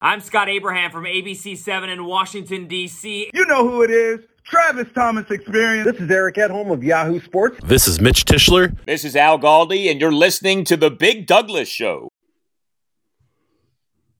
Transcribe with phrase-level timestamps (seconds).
[0.00, 3.30] I'm Scott Abraham from ABC7 in Washington, D.C.
[3.32, 4.20] You know who it is.
[4.44, 5.90] Travis Thomas Experience.
[5.90, 7.58] This is Eric Edholm of Yahoo Sports.
[7.64, 8.76] This is Mitch Tischler.
[8.84, 12.10] This is Al Galdi, and you're listening to The Big Douglas Show.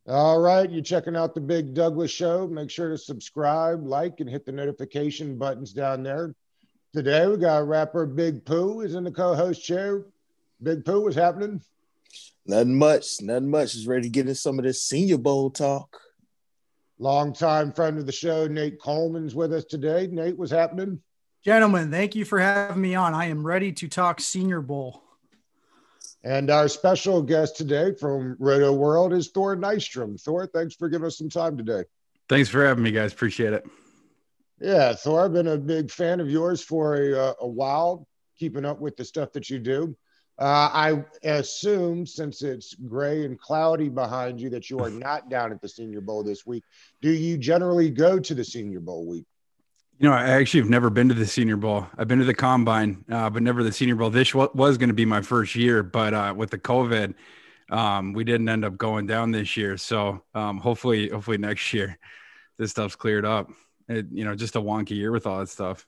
[0.08, 2.48] All right, you're checking out The Big Douglas Show.
[2.48, 6.34] Make sure to subscribe, like, and hit the notification buttons down there.
[6.94, 10.06] Today, we got rapper Big Pooh is in the co host chair.
[10.62, 11.60] Big Pooh, what's happening?
[12.46, 13.20] Nothing much.
[13.22, 13.74] Nothing much.
[13.74, 15.98] Is ready to get into some of this Senior Bowl talk.
[16.98, 20.08] Longtime friend of the show, Nate Coleman's with us today.
[20.10, 21.00] Nate, what's happening?
[21.44, 23.14] Gentlemen, thank you for having me on.
[23.14, 25.02] I am ready to talk Senior Bowl.
[26.24, 30.20] And our special guest today from Rotoworld is Thor Nystrom.
[30.20, 31.84] Thor, thanks for giving us some time today.
[32.28, 33.12] Thanks for having me, guys.
[33.12, 33.64] Appreciate it.
[34.60, 38.64] Yeah, Thor, I've been a big fan of yours for a, uh, a while, keeping
[38.64, 39.96] up with the stuff that you do.
[40.38, 45.52] Uh, I assume since it's gray and cloudy behind you that you are not down
[45.52, 46.62] at the Senior Bowl this week.
[47.00, 49.24] Do you generally go to the Senior Bowl week?
[49.98, 51.86] You know, I actually have never been to the Senior Bowl.
[51.96, 54.10] I've been to the Combine, uh, but never the Senior Bowl.
[54.10, 57.14] This was going to be my first year, but uh, with the COVID,
[57.70, 59.78] um, we didn't end up going down this year.
[59.78, 61.98] So um, hopefully, hopefully next year,
[62.58, 63.50] this stuff's cleared up.
[63.88, 65.86] It, you know, just a wonky year with all that stuff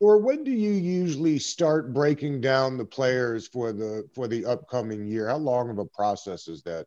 [0.00, 5.06] or when do you usually start breaking down the players for the for the upcoming
[5.06, 6.86] year how long of a process is that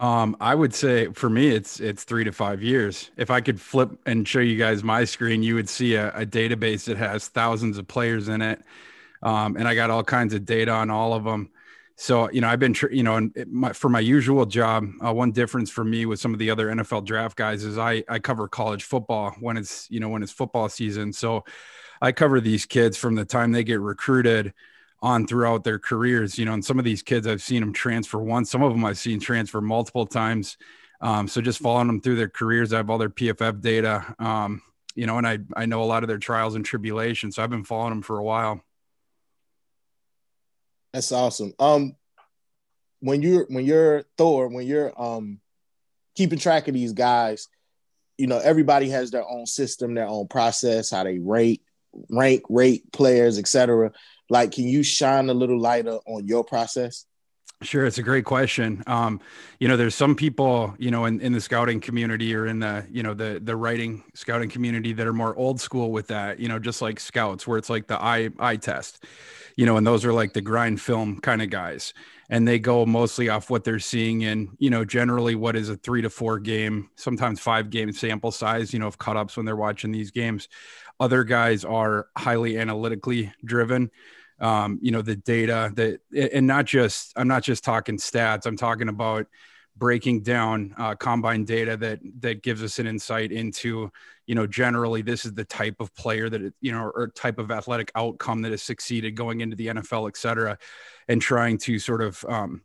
[0.00, 3.10] um, I would say for me, it's it's three to five years.
[3.16, 6.24] If I could flip and show you guys my screen, you would see a, a
[6.24, 8.62] database that has thousands of players in it,
[9.24, 11.50] um, and I got all kinds of data on all of them.
[11.96, 15.68] So you know, I've been you know, my, for my usual job, uh, one difference
[15.68, 18.84] for me with some of the other NFL draft guys is I I cover college
[18.84, 21.12] football when it's you know when it's football season.
[21.12, 21.44] So
[22.00, 24.52] I cover these kids from the time they get recruited
[25.00, 26.38] on throughout their careers.
[26.38, 28.84] You know, and some of these kids I've seen them transfer once, some of them
[28.84, 30.56] I've seen transfer multiple times.
[31.00, 34.14] Um, so just following them through their careers, I have all their PFF data.
[34.18, 34.62] Um,
[34.94, 37.36] you know, and I I know a lot of their trials and tribulations.
[37.36, 38.60] So I've been following them for a while.
[40.92, 41.52] That's awesome.
[41.58, 41.94] Um,
[43.00, 45.40] when you're when you're Thor, when you're um
[46.16, 47.48] keeping track of these guys,
[48.16, 51.62] you know everybody has their own system, their own process, how they rate
[52.10, 53.92] rank, rate players, etc.
[54.30, 57.04] Like, can you shine a little lighter on your process?
[57.62, 58.84] Sure, it's a great question.
[58.86, 59.20] Um,
[59.58, 62.86] you know, there's some people, you know, in, in the scouting community or in the,
[62.88, 66.46] you know, the the writing scouting community that are more old school with that, you
[66.46, 69.04] know, just like scouts, where it's like the eye eye test,
[69.56, 71.94] you know, and those are like the grind film kind of guys.
[72.30, 75.76] And they go mostly off what they're seeing in, you know, generally what is a
[75.76, 79.46] three to four game, sometimes five game sample size, you know, of cut ups when
[79.46, 80.48] they're watching these games.
[81.00, 83.90] Other guys are highly analytically driven.
[84.40, 86.00] Um, you know, the data that,
[86.32, 89.26] and not just, I'm not just talking stats, I'm talking about
[89.78, 93.90] breaking down uh, combine data that that gives us an insight into
[94.26, 97.50] you know generally this is the type of player that you know or type of
[97.50, 100.58] athletic outcome that has succeeded going into the NFL et cetera
[101.06, 102.62] and trying to sort of um,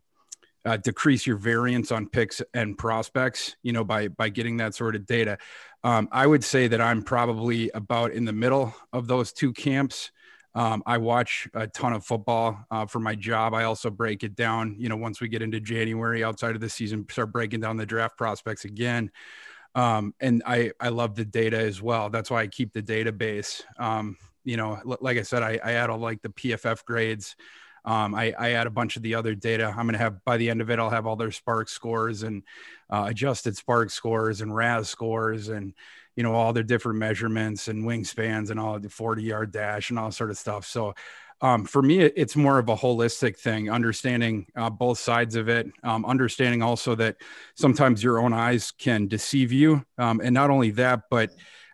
[0.64, 4.96] uh, decrease your variance on picks and prospects you know by by getting that sort
[4.96, 5.38] of data
[5.84, 10.10] um, I would say that I'm probably about in the middle of those two camps.
[10.54, 13.52] Um, I watch a ton of football uh, for my job.
[13.52, 16.70] I also break it down, you know, once we get into January outside of the
[16.70, 19.10] season, start breaking down the draft prospects again.
[19.74, 22.08] Um, and I, I love the data as well.
[22.08, 23.62] That's why I keep the database.
[23.78, 27.36] Um, you know, like I said, I, I add all like the PFF grades.
[27.84, 29.66] Um, I, I, add a bunch of the other data.
[29.66, 32.22] I'm going to have by the end of it, I'll have all their SPARQ scores
[32.22, 32.42] and
[32.90, 35.74] uh, adjusted SPARQ scores and RAS scores and
[36.16, 39.98] you know all their different measurements and wingspans and all the 40 yard dash and
[39.98, 40.64] all sort of stuff.
[40.64, 40.94] So
[41.40, 45.66] um, for me, it's more of a holistic thing, understanding uh, both sides of it,
[45.82, 47.16] um, understanding also that
[47.54, 51.30] sometimes your own eyes can deceive you, um, and not only that, but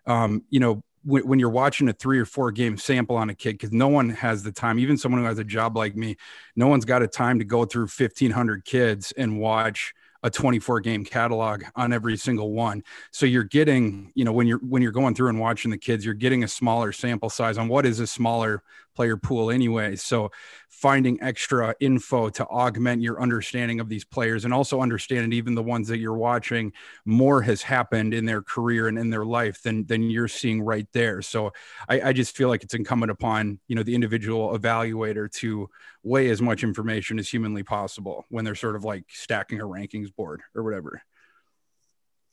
[0.06, 3.34] um, you know when, when, you're watching a three or four game sample on a
[3.34, 6.16] kid, because no one has the time, even someone who has a job like me,
[6.56, 11.04] no one's got a time to go through 1,500 kids and watch a 24 game
[11.04, 12.82] catalog on every single one.
[13.10, 16.04] So you're getting you know when you're when you're going through and watching the kids
[16.04, 18.62] you're getting a smaller sample size on what is a smaller
[18.94, 20.30] player pool anyway so
[20.68, 25.62] finding extra info to augment your understanding of these players and also understanding even the
[25.62, 26.72] ones that you're watching
[27.04, 30.86] more has happened in their career and in their life than than you're seeing right
[30.92, 31.52] there so
[31.88, 35.68] i, I just feel like it's incumbent upon you know the individual evaluator to
[36.02, 40.14] weigh as much information as humanly possible when they're sort of like stacking a rankings
[40.14, 41.02] board or whatever.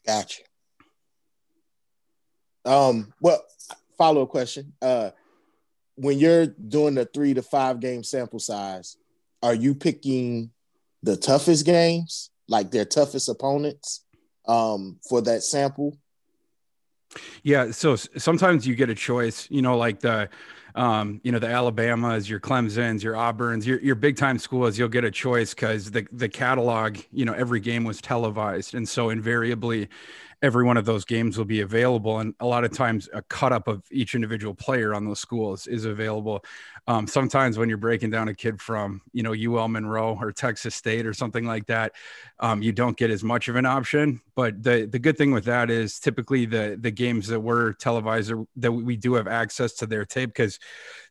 [0.06, 0.44] Gotcha.
[2.63, 3.44] Um, well,
[3.98, 4.74] follow up question.
[4.81, 5.12] Uh
[5.98, 8.98] when you're doing the three to five game sample size,
[9.44, 10.52] are you picking
[11.04, 14.06] the toughest games like their toughest opponents
[14.48, 15.98] um, for that sample?
[17.44, 20.30] Yeah, so sometimes you get a choice, you know, like the
[20.76, 24.88] um, you know, the Alabamas, your Clemson's, your Auburns, your, your big time schools, you'll
[24.88, 28.76] get a choice because the, the catalog, you know, every game was televised.
[28.76, 29.90] And so invariably,
[30.42, 32.19] every one of those games will be available.
[32.19, 35.68] And a lot of times, a cut up of each individual player on those schools
[35.68, 36.44] is available.
[36.88, 40.75] Um, sometimes when you're breaking down a kid from, you know, UL Monroe or Texas
[40.75, 41.94] State or something like that,
[42.39, 44.22] um, you don't get as much of an option.
[44.38, 48.31] But the the good thing with that is typically the the games that were televised
[48.57, 50.60] that we do have access to their tape because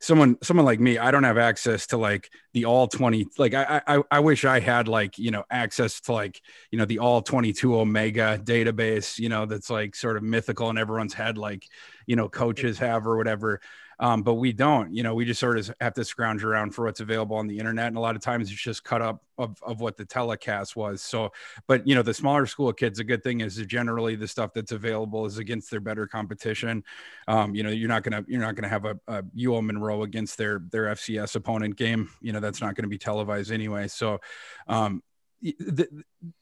[0.00, 3.82] someone someone like me, I don't have access to like the all 20 like I,
[3.84, 6.40] I I wish I had like you know access to like
[6.70, 10.79] you know the all 22 Omega database, you know, that's like sort of mythical and
[10.79, 11.67] everyone's had like
[12.06, 13.61] you know coaches have or whatever
[13.98, 16.84] um, but we don't you know we just sort of have to scrounge around for
[16.84, 19.62] what's available on the internet and a lot of times it's just cut up of,
[19.62, 21.02] of what the telecast was.
[21.02, 21.32] So
[21.66, 24.72] but you know the smaller school kids a good thing is generally the stuff that's
[24.72, 26.84] available is against their better competition.
[27.28, 30.38] Um, you know you're not gonna you're not gonna have a, a ul monroe against
[30.38, 32.10] their their fcs opponent game.
[32.20, 33.88] You know that's not going to be televised anyway.
[33.88, 34.20] So
[34.69, 35.02] um,
[35.43, 35.90] th-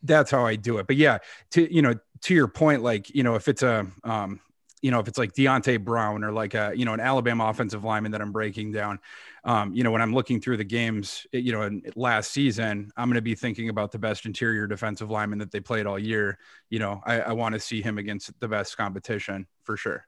[0.03, 0.87] that's how I do it.
[0.87, 1.19] But yeah,
[1.53, 4.41] to you know, to your point, like you know, if it's a um,
[4.85, 7.85] you know, if it's like Deonte Brown or like a, you know, an Alabama offensive
[7.85, 8.99] lineman that I'm breaking down,
[9.43, 13.09] um, you know, when I'm looking through the games, you know, in last season, I'm
[13.09, 16.37] going to be thinking about the best interior defensive lineman that they played all year.
[16.69, 20.07] You know, I, I want to see him against the best competition for sure.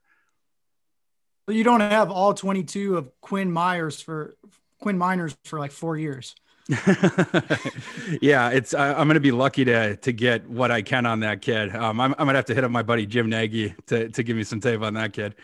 [1.47, 4.35] But you don't have all 22 of Quinn Myers for
[4.79, 6.35] Quinn Meinerz for like four years.
[8.21, 11.73] yeah, it's I'm gonna be lucky to to get what I can on that kid.
[11.73, 14.35] Um, I'm, I'm gonna have to hit up my buddy Jim Nagy to to give
[14.35, 15.35] me some tape on that kid.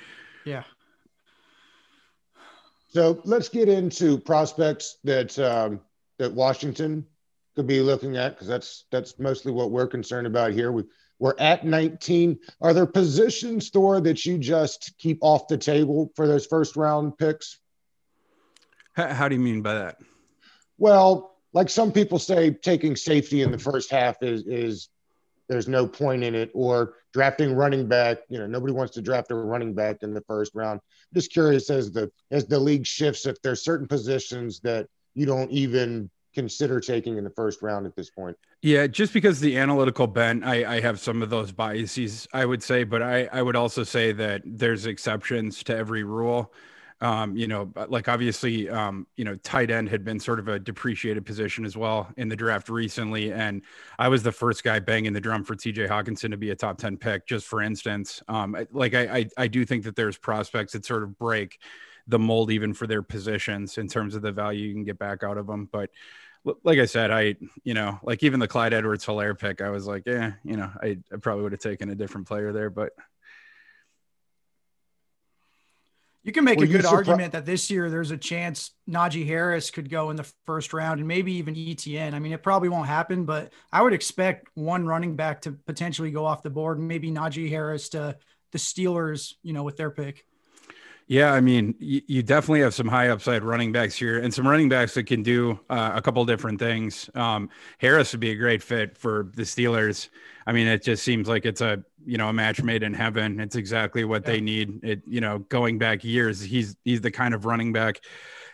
[0.45, 0.63] Yeah.
[2.89, 5.79] So let's get into prospects that um,
[6.19, 7.05] that Washington
[7.55, 10.71] could be looking at because that's that's mostly what we're concerned about here.
[10.71, 10.83] We
[11.19, 12.37] we're at 19.
[12.59, 17.17] Are there positions, Thor, that you just keep off the table for those first round
[17.17, 17.59] picks?
[18.93, 19.97] How, how do you mean by that?
[20.77, 24.89] Well, like some people say, taking safety in the first half is is
[25.49, 28.19] there's no point in it, or drafting running back.
[28.29, 30.79] You know, nobody wants to draft a running back in the first round.
[30.79, 35.25] I'm just curious as the as the league shifts, if there's certain positions that you
[35.25, 38.35] don't even consider taking in the first round at this point.
[38.61, 42.63] Yeah, just because the analytical bent, I, I have some of those biases, I would
[42.63, 46.51] say, but I, I would also say that there's exceptions to every rule.
[47.03, 50.57] Um, you know, like obviously, um, you know, tight end had been sort of a
[50.57, 53.33] depreciated position as well in the draft recently.
[53.33, 53.61] And
[53.99, 56.77] I was the first guy banging the drum for TJ Hockenson to be a top
[56.77, 58.23] 10 pick, just for instance.
[58.29, 61.59] Um, like I, I, I do think that there's prospects that sort of break
[62.07, 65.23] the mold even for their positions in terms of the value you can get back
[65.23, 65.67] out of them.
[65.69, 65.89] But
[66.63, 69.87] like I said, I, you know, like even the Clyde Edwards Helaire pick, I was
[69.87, 72.93] like, yeah, you know, I, I probably would have taken a different player there, but
[76.23, 79.69] You can make Were a good argument that this year there's a chance Najee Harris
[79.69, 82.13] could go in the first round and maybe even ETN.
[82.13, 86.11] I mean, it probably won't happen, but I would expect one running back to potentially
[86.11, 88.15] go off the board, maybe Najee Harris to
[88.53, 90.25] the Steelers, you know, with their pick.
[91.07, 94.47] Yeah, I mean, you, you, definitely have some high upside running backs here, and some
[94.47, 97.09] running backs that can do uh, a couple different things.
[97.13, 100.07] Um, Harris would be a great fit for the Steelers.
[100.47, 103.39] I mean, it just seems like it's a you know a match made in heaven.
[103.39, 104.31] It's exactly what yeah.
[104.31, 104.83] they need.
[104.83, 108.01] It you know going back years, he's he's the kind of running back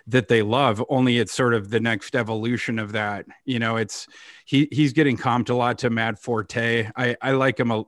[0.07, 0.83] that they love.
[0.89, 3.25] Only it's sort of the next evolution of that.
[3.45, 4.07] You know, it's
[4.45, 6.89] he he's getting comped a lot to Matt Forte.
[6.95, 7.85] I I like him a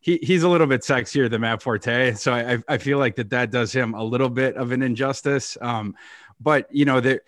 [0.00, 3.30] he he's a little bit sexier than Matt Forte, so I I feel like that
[3.30, 5.56] that does him a little bit of an injustice.
[5.60, 5.94] Um,
[6.40, 7.20] but you know there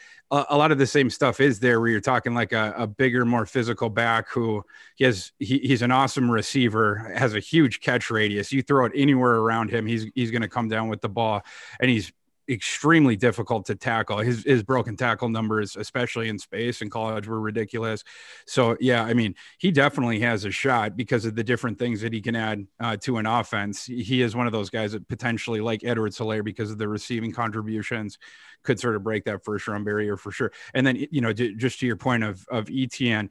[0.49, 3.25] a, lot of the same stuff is there where you're talking like a, a bigger,
[3.25, 4.65] more physical back who
[4.97, 8.53] he has he, he's an awesome receiver, has a huge catch radius.
[8.53, 11.43] You throw it anywhere around him, he's he's going to come down with the ball,
[11.81, 12.13] and he's
[12.49, 14.19] extremely difficult to tackle.
[14.19, 18.05] His his broken tackle numbers, especially in space in college, were ridiculous.
[18.47, 22.13] So yeah, I mean, he definitely has a shot because of the different things that
[22.13, 23.87] he can add uh, to an offense.
[23.87, 27.33] He is one of those guys that potentially, like Edward Helaire, because of the receiving
[27.33, 28.19] contributions,
[28.63, 30.53] could sort of break that first round barrier for sure.
[30.75, 33.31] And then you know, just to your point of of ETN.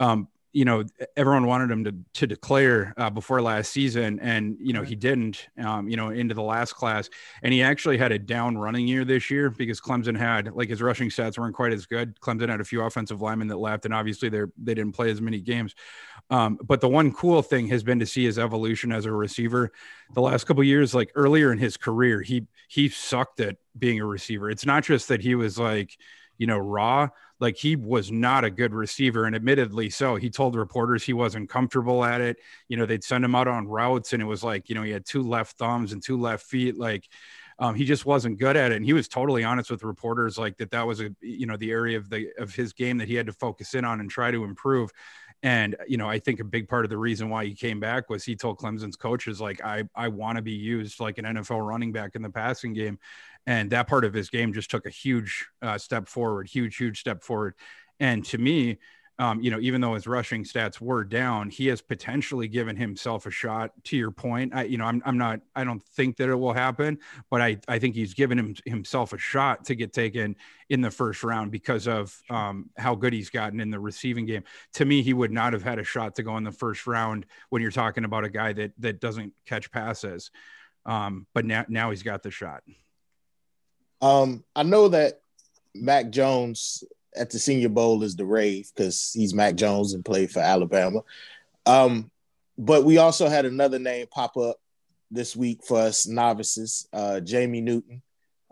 [0.00, 0.84] Um, you know,
[1.16, 5.48] everyone wanted him to to declare uh, before last season, and you know he didn't.
[5.58, 7.10] Um, you know, into the last class,
[7.42, 10.80] and he actually had a down running year this year because Clemson had like his
[10.80, 12.18] rushing stats weren't quite as good.
[12.20, 15.20] Clemson had a few offensive linemen that left, and obviously they they didn't play as
[15.20, 15.74] many games.
[16.30, 19.72] Um, but the one cool thing has been to see his evolution as a receiver.
[20.14, 24.06] The last couple years, like earlier in his career, he he sucked at being a
[24.06, 24.50] receiver.
[24.50, 25.98] It's not just that he was like
[26.38, 27.08] you know raw
[27.44, 30.16] like he was not a good receiver and admittedly so.
[30.16, 32.38] He told reporters he wasn't comfortable at it.
[32.68, 34.90] You know they'd send him out on routes and it was like you know he
[34.90, 37.06] had two left thumbs and two left feet like
[37.58, 38.76] um, he just wasn't good at it.
[38.76, 41.70] And he was totally honest with reporters like that that was a you know the
[41.70, 44.30] area of the of his game that he had to focus in on and try
[44.30, 44.90] to improve
[45.44, 48.08] and you know, I think a big part of the reason why he came back
[48.08, 51.64] was he told Clemson's coaches like, I I want to be used like an NFL
[51.64, 52.98] running back in the passing game,
[53.46, 56.98] and that part of his game just took a huge uh, step forward, huge huge
[56.98, 57.54] step forward.
[58.00, 58.78] And to me,
[59.18, 63.26] um, you know, even though his rushing stats were down, he has potentially given himself
[63.26, 63.70] a shot.
[63.84, 66.52] To your point, I, you know, I'm, I'm not, I don't think that it will
[66.52, 66.98] happen,
[67.30, 70.34] but I, I think he's given him, himself a shot to get taken
[70.68, 74.42] in the first round because of um, how good he's gotten in the receiving game.
[74.74, 77.26] To me, he would not have had a shot to go in the first round
[77.50, 80.32] when you're talking about a guy that that doesn't catch passes.
[80.86, 82.62] Um, but now, now he's got the shot.
[84.02, 85.20] Um, I know that
[85.74, 86.84] Mac Jones
[87.16, 91.00] at the Senior Bowl is the rave because he's Mac Jones and played for Alabama.
[91.66, 92.10] Um,
[92.58, 94.56] but we also had another name pop up
[95.10, 98.02] this week for us novices, uh, Jamie Newman.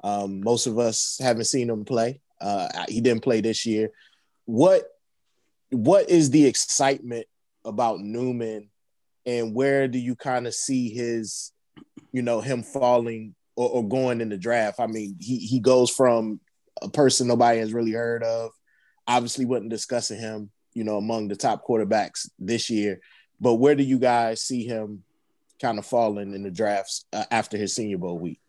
[0.04, 2.20] Um, most of us haven't seen him play.
[2.40, 3.90] Uh, he didn't play this year.
[4.44, 4.84] What
[5.70, 7.26] what is the excitement
[7.64, 8.68] about Newman,
[9.24, 11.52] and where do you kind of see his,
[12.12, 14.80] you know, him falling or, or going in the draft?
[14.80, 16.40] I mean, he he goes from
[16.82, 18.50] a person nobody has really heard of.
[19.06, 23.00] Obviously, wasn't discussing him, you know, among the top quarterbacks this year.
[23.40, 25.02] But where do you guys see him
[25.60, 28.40] kind of falling in the drafts uh, after his Senior Bowl week?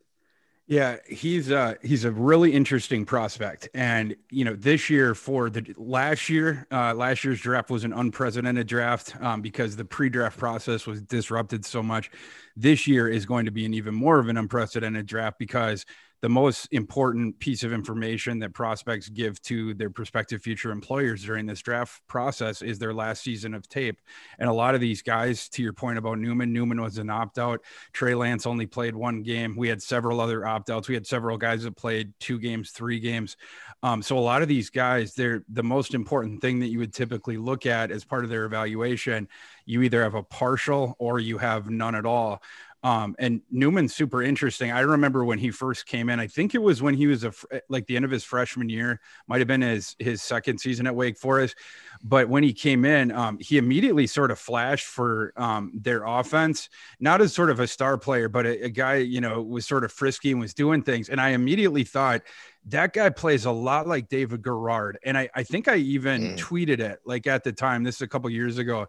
[0.66, 3.68] Yeah, he's uh he's a really interesting prospect.
[3.74, 7.92] And you know, this year for the last year, uh last year's draft was an
[7.92, 12.12] unprecedented draft um, because the pre-draft process was disrupted so much.
[12.56, 15.86] This year is going to be an even more of an unprecedented draft because
[16.24, 21.46] the most important piece of information that prospects give to their prospective future employers during
[21.46, 24.00] this draft process is their last season of tape.
[24.40, 27.40] And a lot of these guys, to your point about Newman, Newman was an opt
[27.40, 27.60] out.
[27.92, 29.58] Trey Lance only played one game.
[29.58, 30.88] We had several other opt outs.
[30.88, 33.36] We had several guys that played two games, three games.
[33.84, 36.94] Um, so a lot of these guys, they're the most important thing that you would
[36.94, 39.28] typically look at as part of their evaluation.
[39.66, 42.42] You either have a partial or you have none at all.
[42.84, 44.72] Um, and Newman's super interesting.
[44.72, 46.20] I remember when he first came in.
[46.20, 47.32] I think it was when he was a
[47.70, 50.94] like the end of his freshman year, might have been his his second season at
[50.94, 51.56] Wake Forest.
[52.04, 56.68] But when he came in, um, he immediately sort of flashed for um, their offense,
[57.00, 59.86] not as sort of a star player, but a, a guy you know was sort
[59.86, 61.08] of frisky and was doing things.
[61.08, 62.22] And I immediately thought
[62.68, 64.98] that guy plays a lot like David Garrard.
[65.04, 66.38] And I, I think I even mm.
[66.38, 67.84] tweeted it like at the time.
[67.84, 68.88] This is a couple years ago.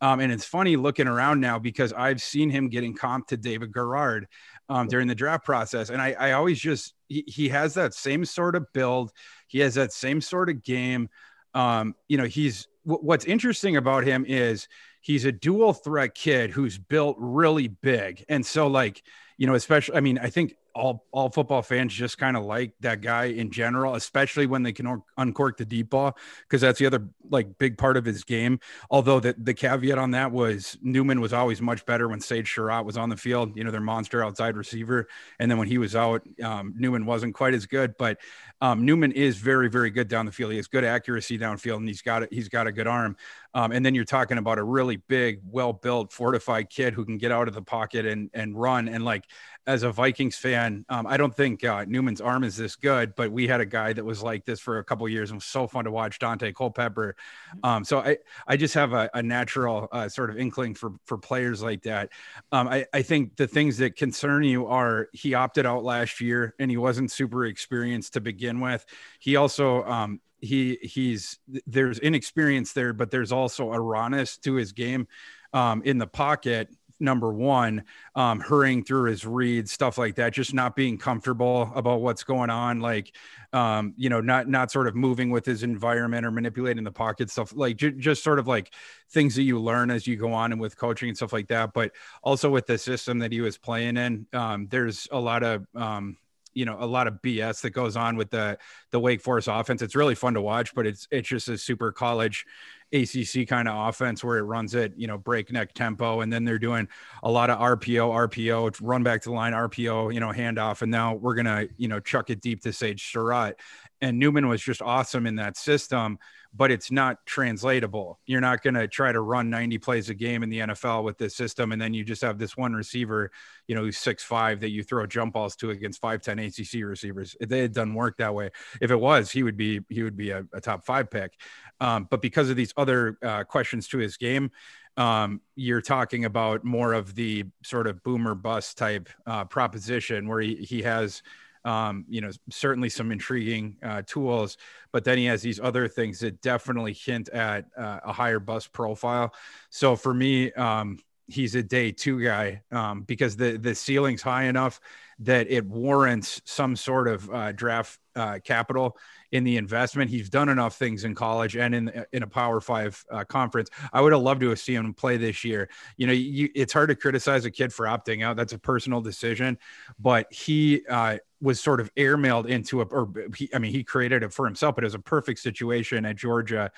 [0.00, 3.72] Um, and it's funny looking around now because I've seen him getting comped to David
[3.72, 4.26] Garrard
[4.68, 5.90] um, during the draft process.
[5.90, 9.12] And I, I always just, he, he, has that same sort of build.
[9.46, 11.08] He has that same sort of game.
[11.54, 14.68] Um, you know, he's, w- what's interesting about him is
[15.00, 18.24] he's a dual threat kid who's built really big.
[18.28, 19.02] And so like,
[19.38, 22.72] you know, especially, I mean, I think all all football fans just kind of like
[22.80, 26.86] that guy in general, especially when they can uncork the deep ball because that's the
[26.86, 28.60] other like big part of his game.
[28.90, 32.84] Although the the caveat on that was Newman was always much better when Sage Surratt
[32.84, 33.56] was on the field.
[33.56, 37.34] You know, their monster outside receiver, and then when he was out, um, Newman wasn't
[37.34, 37.94] quite as good.
[37.98, 38.18] But
[38.60, 40.50] um, Newman is very very good down the field.
[40.50, 42.32] He has good accuracy downfield, and he's got it.
[42.32, 43.16] He's got a good arm.
[43.56, 47.16] Um, and then you're talking about a really big, well built, fortified kid who can
[47.16, 49.24] get out of the pocket and and run and like
[49.66, 53.32] as a Vikings fan, um, I don't think uh, Newman's arm is this good, but
[53.32, 55.66] we had a guy that was like this for a couple years and was so
[55.66, 57.16] fun to watch, Daunte Culpepper.
[57.64, 61.18] Um, so I, I just have a, a natural uh, sort of inkling for for
[61.18, 62.10] players like that.
[62.52, 66.54] Um, I, I think the things that concern you are he opted out last year
[66.60, 68.86] and he wasn't super experienced to begin with.
[69.18, 74.72] He also um, he he's there's inexperience there, but there's also a rawness to his
[74.72, 75.08] game
[75.52, 76.68] um, in the pocket
[77.00, 82.00] number one, um, hurrying through his reads, stuff like that, just not being comfortable about
[82.00, 83.14] what's going on, like,
[83.52, 87.30] um, you know, not not sort of moving with his environment or manipulating the pocket
[87.30, 88.72] stuff, like j- just sort of like
[89.10, 91.72] things that you learn as you go on and with coaching and stuff like that.
[91.72, 95.66] But also with the system that he was playing in, um, there's a lot of
[95.74, 96.16] um,
[96.56, 98.58] you know a lot of BS that goes on with the
[98.90, 99.82] the Wake Forest offense.
[99.82, 102.46] It's really fun to watch, but it's it's just a super college
[102.92, 106.58] ACC kind of offense where it runs at you know breakneck tempo, and then they're
[106.58, 106.88] doing
[107.22, 110.90] a lot of RPO, RPO, run back to the line, RPO, you know handoff, and
[110.90, 113.60] now we're gonna you know chuck it deep to Sage Surratt,
[114.00, 116.18] and Newman was just awesome in that system,
[116.54, 118.18] but it's not translatable.
[118.26, 121.18] You're not going to try to run 90 plays a game in the NFL with
[121.18, 123.30] this system, and then you just have this one receiver,
[123.66, 126.82] you know, who's six five that you throw jump balls to against five ten ACC
[126.82, 127.36] receivers.
[127.40, 128.50] It, it doesn't work that way.
[128.80, 131.32] If it was, he would be he would be a, a top five pick.
[131.80, 134.50] Um, but because of these other uh, questions to his game,
[134.96, 140.40] um, you're talking about more of the sort of boomer bust type uh, proposition where
[140.40, 141.22] he, he has
[141.66, 144.56] um, you know, certainly some intriguing uh, tools,
[144.92, 148.66] but then he has these other things that definitely hint at uh, a higher bus
[148.66, 149.34] profile.
[149.70, 154.44] So for me, um, he's a day two guy um, because the the ceiling's high
[154.44, 154.80] enough
[155.18, 158.96] that it warrants some sort of uh, draft uh, capital
[159.30, 160.10] in the investment.
[160.10, 163.70] He's done enough things in college and in in a Power Five uh, conference.
[163.92, 165.68] I would have loved to have seen him play this year.
[165.96, 168.36] You know, you, it's hard to criticize a kid for opting out.
[168.36, 169.58] That's a personal decision,
[169.98, 174.22] but he uh, was sort of airmailed into a, or he, I mean, he created
[174.22, 176.72] it for himself, but it was a perfect situation at Georgia.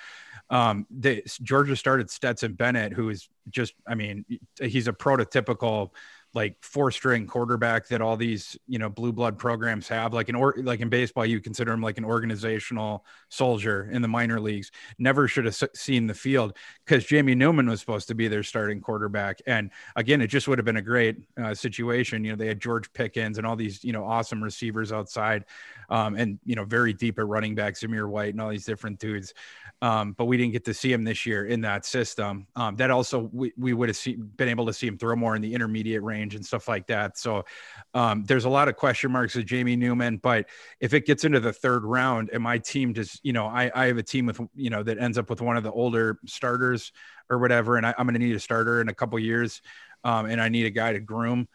[0.49, 4.25] Um, the, Georgia started Stetson Bennett, who is just, I mean,
[4.59, 5.91] he's a prototypical
[6.33, 10.35] like four string quarterback that all these you know blue blood programs have like an
[10.35, 14.71] or like in baseball you consider him like an organizational soldier in the minor leagues.
[14.99, 16.55] Never should have seen the field
[16.85, 19.41] because jamie newman was supposed to be their starting quarterback.
[19.47, 22.23] And again it just would have been a great uh, situation.
[22.23, 25.45] You know they had george pickens and all these you know awesome receivers outside
[25.89, 28.99] um, and you know very deep at running back zamir white and all these different
[28.99, 29.33] dudes.
[29.81, 32.45] Um, but we didn't get to see him this year in that system.
[32.55, 35.35] Um, that also we, we would have see, been able to see him throw more
[35.35, 37.17] in the intermediate range and stuff like that.
[37.17, 37.45] So
[37.93, 40.17] um, there's a lot of question marks with Jamie Newman.
[40.17, 40.47] But
[40.79, 43.87] if it gets into the third round and my team just, you know, I, I
[43.87, 46.91] have a team with, you know, that ends up with one of the older starters
[47.29, 49.61] or whatever, and I, am going to need a starter in a couple years,
[50.03, 51.47] um, and I need a guy to groom.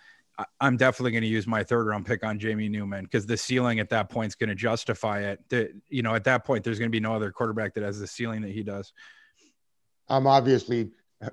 [0.61, 3.78] I'm definitely going to use my third round pick on Jamie Newman because the ceiling
[3.78, 5.40] at that point is going to justify it.
[5.49, 8.00] That you know, at that point, there's going to be no other quarterback that has
[8.00, 8.92] the ceiling that he does.
[10.09, 10.90] I'm obviously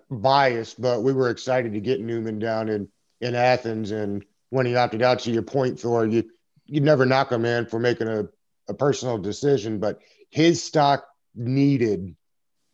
[0.09, 2.87] biased, but we were excited to get Newman down in
[3.21, 6.29] in Athens, and when he opted out, to your point, Thor, you
[6.65, 8.27] you never knock a man for making a
[8.67, 9.99] a personal decision, but
[10.29, 12.15] his stock needed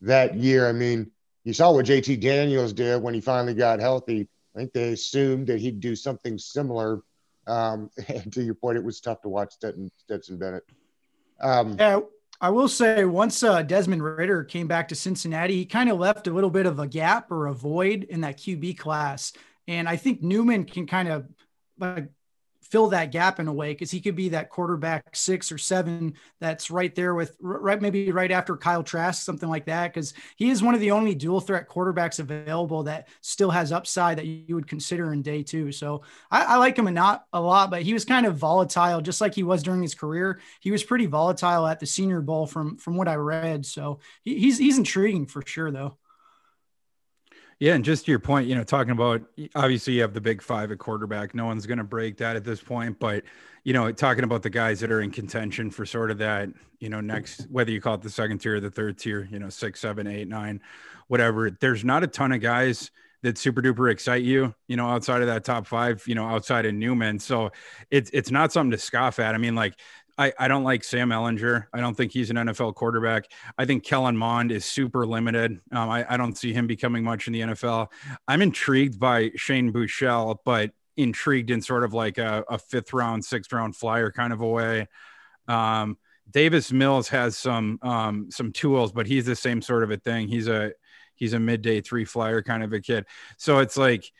[0.01, 0.67] that year.
[0.67, 1.11] I mean,
[1.43, 4.27] you saw what JT Daniels did when he finally got healthy
[4.57, 7.01] I think they assumed that he'd do something similar.
[7.45, 10.63] Um, and to your point, it was tough to watch Stetson, Stetson Bennett.
[11.39, 11.99] Um, yeah,
[12.41, 16.25] I will say once uh, Desmond Ridder came back to Cincinnati, he kind of left
[16.25, 19.33] a little bit of a gap or a void in that QB class.
[19.67, 21.27] And I think Newman can kind of
[21.79, 22.09] like
[22.69, 26.13] fill that gap in a way because he could be that quarterback six or seven
[26.41, 29.93] that's right there with right maybe right after Kyle Trask, something like that.
[29.93, 34.17] Because he is one of the only dual threat quarterbacks available that still has upside
[34.17, 35.71] that you would consider in day two.
[35.71, 39.01] So I, I like him a not a lot, but he was kind of volatile,
[39.01, 40.41] just like he was during his career.
[40.59, 43.65] He was pretty volatile at the Senior Bowl from from what I read.
[43.65, 45.97] So he, he's he's intriguing for sure, though.
[47.59, 49.23] Yeah, and just to your point, you know, talking about
[49.55, 51.33] obviously you have the big five at quarterback.
[51.33, 53.23] No one's going to break that at this point, but
[53.63, 56.89] you know, talking about the guys that are in contention for sort of that, you
[56.89, 59.49] know, next whether you call it the second tier or the third tier, you know,
[59.49, 60.61] six, seven, eight, nine,
[61.07, 61.49] whatever.
[61.49, 62.91] There's not a ton of guys
[63.23, 66.65] that super duper excite you, you know, outside of that top five, you know, outside
[66.67, 67.17] of Newman.
[67.17, 67.51] So
[67.89, 69.33] it's it's not something to scoff at.
[69.33, 69.73] I mean, like
[70.17, 71.67] I, I don't like Sam Ehlinger.
[71.73, 73.31] I don't think he's an NFL quarterback.
[73.57, 75.59] I think Kellen Mond is super limited.
[75.71, 77.87] Um, I, I don't see him becoming much in the NFL.
[78.27, 83.23] I'm intrigued by Shane Buechele, but intrigued in sort of like a, a fifth round,
[83.23, 84.87] sixth round flyer kind of a way.
[85.47, 85.97] Um,
[86.29, 90.27] Davis Mills has some um, some tools, but he's the same sort of a thing.
[90.27, 90.73] He's a
[91.15, 93.05] he's a midday three flyer kind of a kid.
[93.37, 94.11] So it's like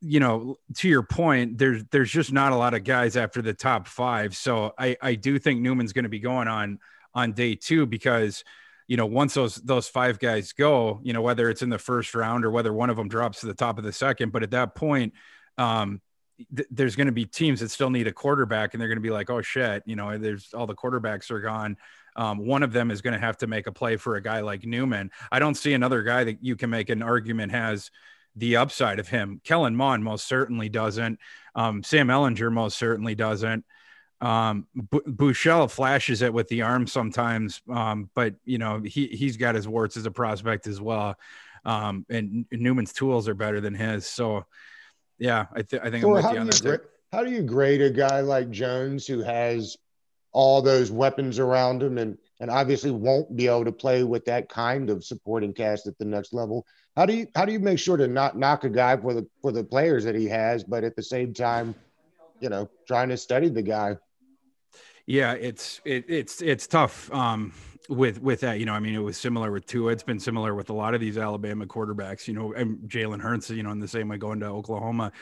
[0.00, 3.54] you know, to your point, there's there's just not a lot of guys after the
[3.54, 4.36] top five.
[4.36, 6.78] So I I do think Newman's going to be going on
[7.14, 8.44] on day two because
[8.86, 12.14] you know once those those five guys go, you know whether it's in the first
[12.14, 14.50] round or whether one of them drops to the top of the second, but at
[14.50, 15.14] that point,
[15.56, 16.00] um,
[16.54, 19.02] th- there's going to be teams that still need a quarterback, and they're going to
[19.02, 21.76] be like, oh shit, you know, there's all the quarterbacks are gone.
[22.14, 24.40] Um, one of them is going to have to make a play for a guy
[24.40, 25.10] like Newman.
[25.30, 27.90] I don't see another guy that you can make an argument has
[28.36, 29.40] the upside of him.
[29.44, 31.18] Kellen Mond most certainly doesn't.
[31.54, 33.64] Um, Sam Ehlinger most certainly doesn't.
[34.20, 39.36] Um, B- Buechele flashes it with the arm sometimes, um, but you know he he's
[39.36, 41.16] got his warts as a prospect as well.
[41.64, 44.06] Um, and Newman's tools are better than his.
[44.06, 44.44] So,
[45.18, 46.62] yeah, I, th- I think so I'm with you on that.
[46.62, 46.80] Gra-
[47.12, 49.76] how do you grade a guy like Jones who has
[50.32, 54.48] all those weapons around him and and obviously won't be able to play with that
[54.48, 56.64] kind of supporting cast at the next level?
[56.96, 59.26] How do you how do you make sure to not knock a guy for the
[59.40, 61.74] for the players that he has, but at the same time,
[62.40, 63.96] you know, trying to study the guy?
[65.06, 67.52] Yeah, it's it, it's it's tough um,
[67.88, 68.58] with with that.
[68.58, 69.92] You know, I mean, it was similar with Tua.
[69.92, 72.26] It's been similar with a lot of these Alabama quarterbacks.
[72.28, 73.50] You know, and Jalen Hurts.
[73.50, 75.12] You know, in the same way going to Oklahoma.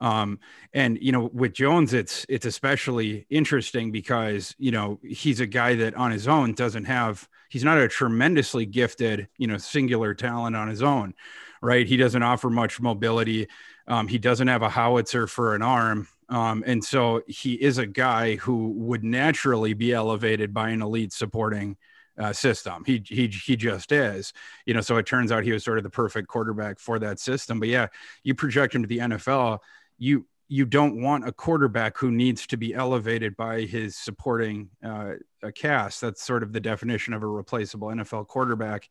[0.00, 0.38] Um,
[0.72, 5.74] and you know, with Jones, it's it's especially interesting because you know he's a guy
[5.76, 7.28] that on his own doesn't have.
[7.48, 11.14] He's not a tremendously gifted, you know, singular talent on his own,
[11.62, 11.86] right?
[11.86, 13.48] He doesn't offer much mobility.
[13.86, 16.08] Um, he doesn't have a howitzer for an arm.
[16.28, 21.12] Um, and so he is a guy who would naturally be elevated by an elite
[21.12, 21.78] supporting
[22.18, 22.82] uh, system.
[22.84, 24.32] He he he just is,
[24.66, 24.80] you know.
[24.80, 27.60] So it turns out he was sort of the perfect quarterback for that system.
[27.60, 27.88] But yeah,
[28.22, 29.58] you project him to the NFL,
[29.98, 35.14] you you don't want a quarterback who needs to be elevated by his supporting uh,
[35.54, 36.00] cast.
[36.00, 38.88] That's sort of the definition of a replaceable NFL quarterback.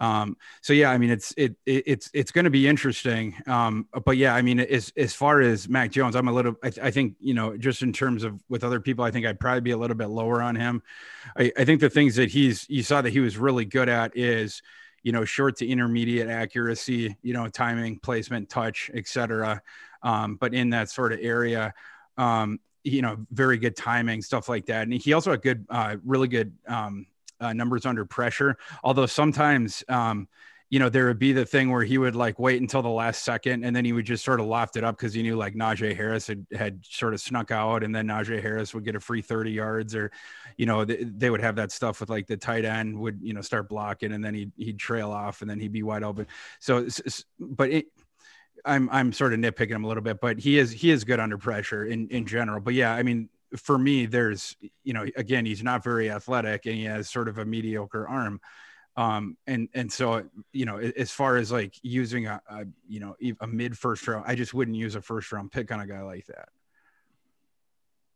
[0.00, 3.34] Um, so yeah, I mean, it's it, it it's it's going to be interesting.
[3.46, 6.56] Um, but yeah, I mean, as as far as Mac Jones, I'm a little.
[6.62, 9.38] I, I, think you know, just in terms of with other people, I think I'd
[9.38, 10.82] probably be a little bit lower on him.
[11.36, 14.16] I, I think the things that he's you saw that he was really good at
[14.16, 14.62] is
[15.04, 19.62] you know short to intermediate accuracy, you know, timing, placement, touch, etc
[20.02, 21.74] um, but in that sort of area.
[22.16, 24.82] Um, you know, very good timing, stuff like that.
[24.82, 27.06] And he also had good, uh, really good um,
[27.42, 28.56] uh, numbers under pressure.
[28.84, 30.28] Although sometimes, um,
[30.70, 33.24] you know, there would be the thing where he would like wait until the last
[33.24, 35.54] second and then he would just sort of loft it up because he knew like
[35.54, 39.00] Najee Harris had, had sort of snuck out and then Najee Harris would get a
[39.00, 40.10] free 30 yards or,
[40.56, 43.42] you know, they, would have that stuff with like the tight end would, you know,
[43.42, 46.26] start blocking and then he'd, he'd trail off and then he'd be wide open.
[46.58, 46.88] So,
[47.38, 47.86] but it,
[48.64, 51.20] I'm I'm sort of nitpicking him a little bit, but he is he is good
[51.20, 52.60] under pressure in in general.
[52.60, 56.74] But yeah, I mean, for me, there's you know, again, he's not very athletic and
[56.74, 58.40] he has sort of a mediocre arm.
[58.96, 63.16] Um, and and so you know, as far as like using a, a you know
[63.40, 66.02] a mid first round, I just wouldn't use a first round pick on a guy
[66.02, 66.48] like that.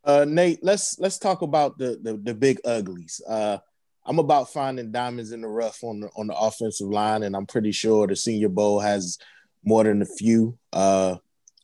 [0.04, 3.20] Uh, Nate, let's let's talk about the the, the big uglies.
[3.26, 3.58] Uh,
[4.04, 7.46] I'm about finding diamonds in the rough on the on the offensive line, and I'm
[7.46, 9.18] pretty sure the Senior Bowl has
[9.64, 11.16] more than a few uh,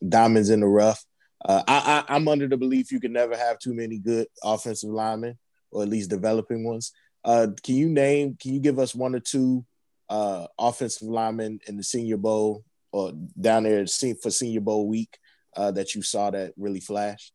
[0.06, 1.04] diamonds in the rough.
[1.44, 4.90] Uh, I, I, am under the belief you can never have too many good offensive
[4.90, 5.38] linemen,
[5.70, 6.92] or at least developing ones.
[7.24, 8.36] Uh, can you name?
[8.40, 9.64] Can you give us one or two
[10.08, 13.84] uh, offensive linemen in the Senior Bowl or down there
[14.22, 15.18] for Senior Bowl week
[15.56, 17.32] uh, that you saw that really flashed?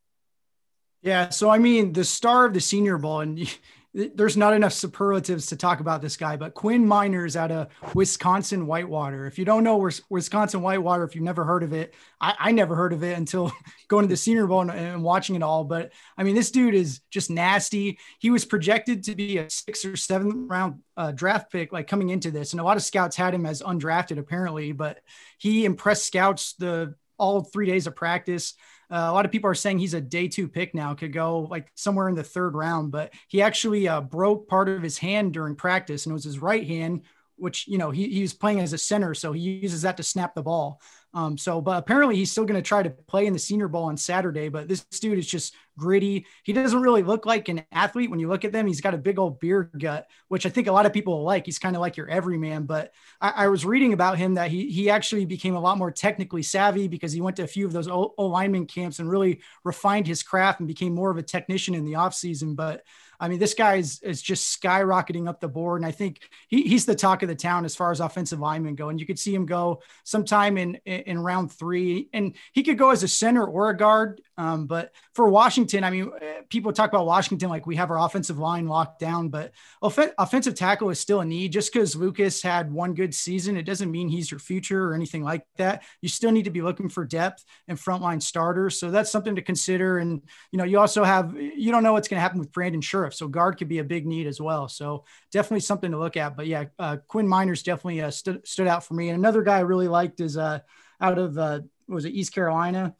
[1.02, 3.38] Yeah, so I mean, the star of the Senior Bowl, and
[3.94, 8.66] there's not enough superlatives to talk about this guy, but Quinn Meinerz out of Wisconsin
[8.66, 9.26] Whitewater.
[9.26, 12.76] If you don't know Wisconsin Whitewater, if you've never heard of it, I, I never
[12.76, 13.50] heard of it until
[13.88, 15.64] going to the Senior Bowl and, and, watching it all.
[15.64, 17.98] But I mean, this dude is just nasty.
[18.18, 22.10] He was projected to be a six or seven round uh, draft pick, like coming
[22.10, 25.00] into this, and a lot of scouts had him as undrafted apparently, but
[25.38, 28.54] he impressed scouts the all three days of practice.
[28.90, 31.40] Uh, a lot of people are saying he's a day two pick now, could go
[31.40, 35.32] like somewhere in the third round, but he actually uh, broke part of his hand
[35.32, 37.02] during practice and it was his right hand,
[37.36, 39.14] which, you know, he, he was playing as a center.
[39.14, 40.80] So he uses that to snap the ball.
[41.18, 43.86] Um, so, but apparently he's still going to try to play in the Senior Bowl
[43.86, 44.48] on Saturday.
[44.48, 46.26] But this dude is just gritty.
[46.44, 48.68] He doesn't really look like an athlete when you look at them.
[48.68, 51.44] He's got a big old beer gut, which I think a lot of people like.
[51.44, 52.66] He's kind of like your everyman.
[52.66, 55.90] But I, I, was reading about him that he he actually became a lot more
[55.90, 59.40] technically savvy because he went to a few of those O lineman camps and really
[59.64, 62.54] refined his craft and became more of a technician in the offseason.
[62.54, 62.84] But
[63.20, 65.80] I mean, this guy is, is just skyrocketing up the board.
[65.80, 68.74] And I think he, he's the talk of the town as far as offensive linemen
[68.74, 68.88] go.
[68.88, 72.08] And you could see him go sometime in, in round three.
[72.12, 74.20] And he could go as a center or a guard.
[74.36, 76.12] Um, but for Washington, I mean,
[76.48, 79.52] people talk about Washington like we have our offensive line locked down, but
[79.82, 81.52] off- offensive tackle is still a need.
[81.52, 85.24] Just because Lucas had one good season, it doesn't mean he's your future or anything
[85.24, 85.82] like that.
[86.00, 88.78] You still need to be looking for depth and frontline starters.
[88.78, 89.98] So that's something to consider.
[89.98, 92.80] And, you know, you also have, you don't know what's going to happen with Brandon
[93.08, 93.14] Scherff.
[93.14, 94.68] So guard could be a big need as well.
[94.68, 96.36] So definitely something to look at.
[96.36, 99.08] But yeah, uh, Quinn Meinerz definitely uh, stood, stood out for me.
[99.08, 100.60] And another guy I really liked is uh,
[101.00, 102.94] out of, uh, was it East Carolina?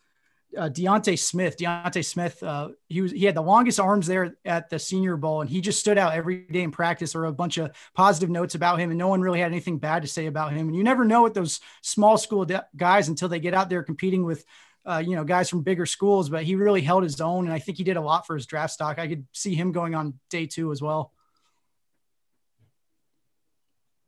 [0.56, 1.56] uh, D'Ante Smith.
[1.56, 5.40] D'Ante Smith, uh, he was he had the longest arms there at the Senior Bowl,
[5.40, 7.14] and he just stood out every day in practice.
[7.14, 10.02] Or a bunch of positive notes about him, and no one really had anything bad
[10.02, 10.68] to say about him.
[10.68, 13.82] And you never know with those small school de- guys until they get out there
[13.82, 14.44] competing with.
[14.88, 17.58] Uh, you know, guys from bigger schools, but he really held his own, and I
[17.58, 18.98] think he did a lot for his draft stock.
[18.98, 21.12] I could see him going on day two as well.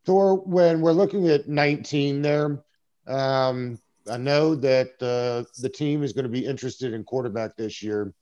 [0.06, 2.64] So when we're looking at 19 there,
[3.06, 3.78] um,
[4.10, 8.14] I know that uh, the team is going to be interested in quarterback this year.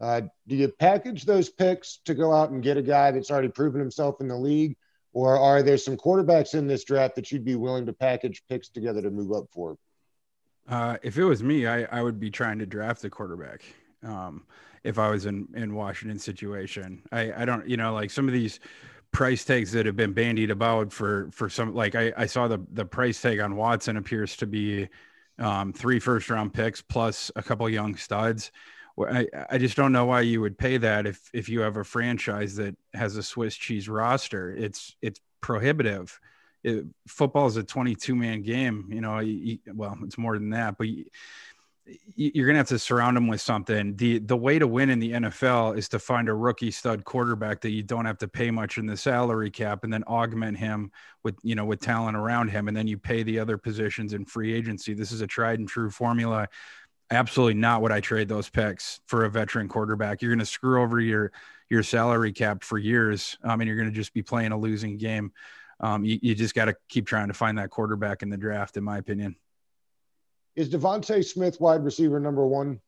[0.00, 3.48] Uh, do you package those picks to go out and get a guy that's already
[3.48, 4.76] proven himself in the league,
[5.12, 8.68] or are there some quarterbacks in this draft that you'd be willing to package picks
[8.68, 9.76] together to move up for?
[10.68, 13.62] Uh, if it was me, I, I would be trying to draft a quarterback.
[14.02, 14.44] Um,
[14.84, 18.34] if I was in in Washington situation, I I don't you know like some of
[18.34, 18.60] these
[19.12, 22.64] price tags that have been bandied about for for some like I I saw the
[22.72, 24.88] the price tag on Watson appears to be
[25.38, 28.50] um, three first round picks plus a couple young studs.
[28.98, 31.84] I, I just don't know why you would pay that if if you have a
[31.84, 34.54] franchise that has a Swiss cheese roster.
[34.54, 36.18] It's it's prohibitive.
[37.08, 38.88] Football is a 22 man game.
[38.90, 41.04] You know, you, well, it's more than that, but you,
[42.16, 43.96] you're gonna have to surround them with something.
[43.96, 47.60] the The way to win in the NFL is to find a rookie stud quarterback
[47.60, 50.90] that you don't have to pay much in the salary cap, and then augment him
[51.22, 54.24] with you know with talent around him, and then you pay the other positions in
[54.24, 54.94] free agency.
[54.94, 56.48] This is a tried and true formula.
[57.10, 60.22] Absolutely not what I trade those picks for a veteran quarterback.
[60.22, 61.30] You're gonna screw over your
[61.70, 65.32] your salary cap for years, um, and you're gonna just be playing a losing game.
[65.80, 68.76] Um, you, you just got to keep trying to find that quarterback in the draft,
[68.76, 69.36] in my opinion.
[70.54, 72.80] Is DeVonta Smith wide receiver number one?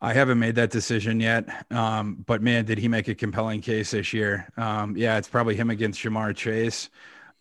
[0.00, 1.66] I haven't made that decision yet.
[1.70, 4.48] Um, but man, did he make a compelling case this year?
[4.56, 6.88] Um, yeah, it's probably him against Ja'Marr Chase.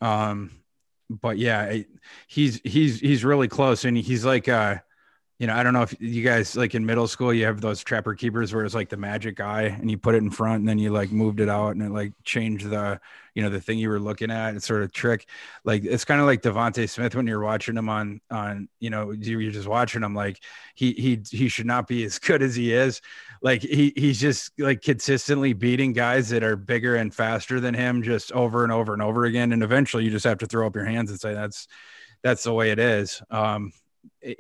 [0.02, 0.52] Um,
[1.10, 1.80] but yeah,
[2.28, 4.78] he's he's he's really close, and he's like uh,
[5.40, 7.82] you know, I don't know if you guys like in middle school, you have those
[7.82, 10.68] trapper keepers where it's like the magic eye and you put it in front and
[10.68, 13.00] then you like moved it out and it like changed the,
[13.36, 14.56] you know, the thing you were looking at.
[14.56, 15.30] It's sort of trick.
[15.64, 19.12] Like it's kind of like DeVonta Smith when you're watching him on, on, you know,
[19.12, 20.44] you're just watching him like
[20.76, 23.00] he, he, he should not be as good as he is.
[23.42, 28.04] Like he, he's just like consistently beating guys that are bigger and faster than him
[28.04, 29.54] just over and over and over again.
[29.54, 31.70] And eventually you just have to throw up your hands and say, that's,
[32.24, 33.22] that's the way it is.
[33.32, 33.72] Um,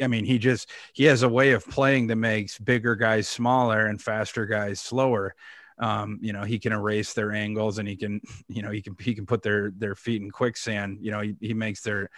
[0.01, 3.87] I mean, he just he has a way of playing that makes bigger guys smaller
[3.87, 5.35] and faster guys slower.
[5.77, 8.95] Um, you know, he can erase their angles and he can, you know, he can
[8.99, 10.99] he can put their their feet in quicksand.
[11.01, 12.09] You know, he, he makes their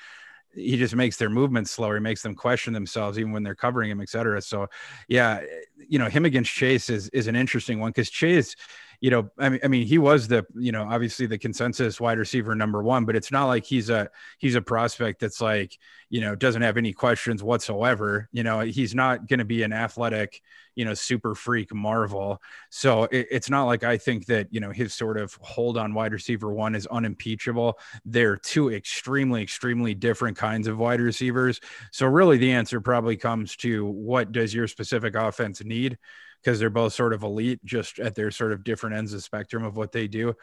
[0.53, 1.95] he just makes their movements slower.
[1.95, 4.41] He makes them question themselves even when they're covering him, et cetera.
[4.41, 4.67] So,
[5.07, 5.41] yeah,
[5.77, 8.55] you know, him against Chase is is an interesting one because Chase
[9.01, 12.19] you know, I mean, I mean, he was the, you know, obviously the consensus wide
[12.19, 15.75] receiver number one, but it's not like he's a he's a prospect that's like,
[16.09, 18.29] you know, doesn't have any questions whatsoever.
[18.31, 20.39] You know, he's not going to be an athletic,
[20.75, 22.39] you know, super freak marvel.
[22.69, 25.95] So it, it's not like I think that you know his sort of hold on
[25.95, 27.79] wide receiver one is unimpeachable.
[28.05, 31.59] They're two extremely, extremely different kinds of wide receivers.
[31.91, 35.97] So really, the answer probably comes to what does your specific offense need
[36.43, 39.21] because they're both sort of elite, just at their sort of different ends of the
[39.21, 40.36] spectrum of what they do.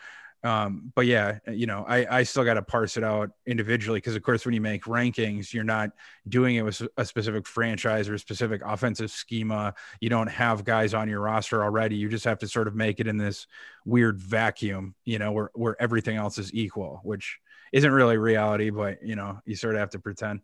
[0.44, 4.14] Um, but yeah, you know, I, I still got to parse it out individually because,
[4.14, 5.90] of course, when you make rankings, you're not
[6.28, 9.74] doing it with a specific franchise or a specific offensive schema.
[10.00, 11.96] You don't have guys on your roster already.
[11.96, 13.48] You just have to sort of make it in this
[13.84, 17.40] weird vacuum, you know, where, where everything else is equal, which
[17.72, 20.40] isn't really reality, but, you know, you sort of have to pretend.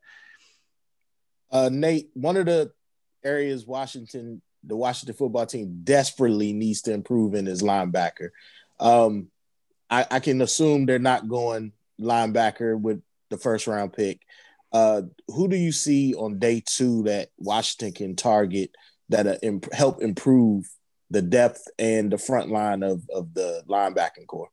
[1.53, 2.73] Uh, Nate, one of the
[3.25, 8.31] areas Washington the Washington football team desperately needs to improve in his linebacker.
[8.81, 9.29] Um,
[9.91, 14.21] I, I, can assume they're not going linebacker with the first round pick.
[14.73, 18.71] Uh, who do you see on day two that Washington can target
[19.11, 20.69] that uh, imp- help improve
[21.11, 24.51] the depth and the front line of, of the linebacking corps?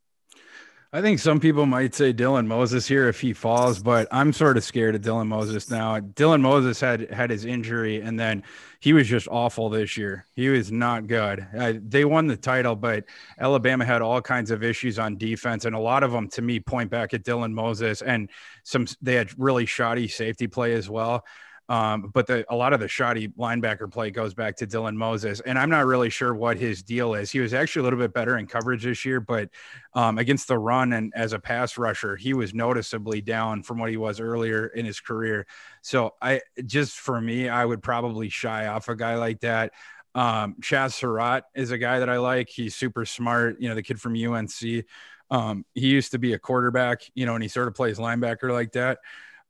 [0.93, 4.57] I think some people might say Dylan Moses here if he falls, but I'm sort
[4.57, 6.01] of scared of Dylan Moses now.
[6.01, 8.43] Dylan Moses had had his injury, and then
[8.81, 10.25] he was just awful this year.
[10.35, 11.47] He was not good.
[11.57, 13.05] Uh, they won the title, but
[13.39, 16.59] Alabama had all kinds of issues on defense, and a lot of them, to me,
[16.59, 18.29] point back at Dylan Moses, and
[18.63, 21.23] some they had really shoddy safety play as well.
[21.71, 25.39] Um, but the, a lot of the shoddy linebacker play goes back to Dylan Moses,
[25.39, 27.31] and I'm not really sure what his deal is.
[27.31, 29.49] He was actually a little bit better in coverage this year, but
[29.93, 33.89] um, against the run and as a pass rusher, he was noticeably down from what
[33.89, 35.47] he was earlier in his career.
[35.81, 39.71] So I just for me, I would probably shy off a guy like that.
[40.13, 42.49] Um, Chazz Surratt is a guy that I like.
[42.49, 43.61] He's super smart.
[43.61, 44.83] You know, the kid from UNC.
[45.29, 48.51] Um, he used to be a quarterback, you know, and he sort of plays linebacker
[48.51, 48.97] like that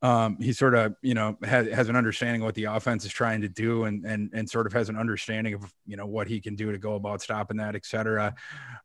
[0.02, 3.12] um, he sort of you know has, has an understanding of what the offense is
[3.12, 6.28] trying to do and and and sort of has an understanding of you know what
[6.28, 8.34] he can do to go about stopping that etc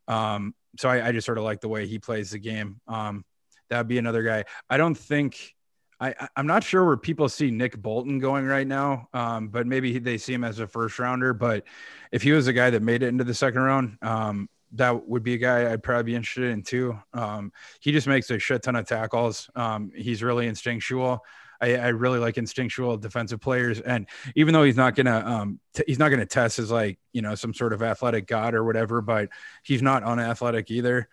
[0.08, 2.80] um, so I, I, just sort of like the way he plays the game.
[2.86, 3.24] Um,
[3.70, 4.44] that'd be another guy.
[4.68, 5.54] I don't think
[5.98, 9.98] I, I'm not sure where people see Nick Bolton going right now, um, but maybe
[9.98, 11.32] they see him as a first rounder.
[11.32, 11.64] But
[12.12, 15.22] if he was a guy that made it into the second round, um, that would
[15.22, 16.98] be a guy I'd probably be interested in too.
[17.12, 19.50] Um, he just makes a shit ton of tackles.
[19.54, 21.24] Um, he's really instinctual.
[21.60, 25.84] I, I, really like instinctual defensive players, and even though he's not gonna um, t-
[25.86, 29.00] he's not gonna test as like you know some sort of athletic god or whatever,
[29.00, 29.30] but
[29.62, 31.08] he's not unathletic either.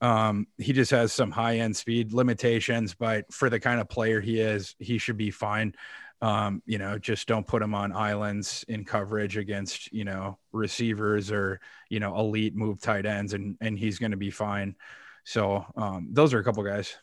[0.00, 4.20] Um, he just has some high end speed limitations, but for the kind of player
[4.20, 5.74] he is, he should be fine.
[6.20, 11.30] Um, you know, just don't put him on islands in coverage against, you know, receivers
[11.30, 14.74] or, you know, elite move tight ends and and he's going to be fine.
[15.24, 16.96] So, um, those are a couple guys.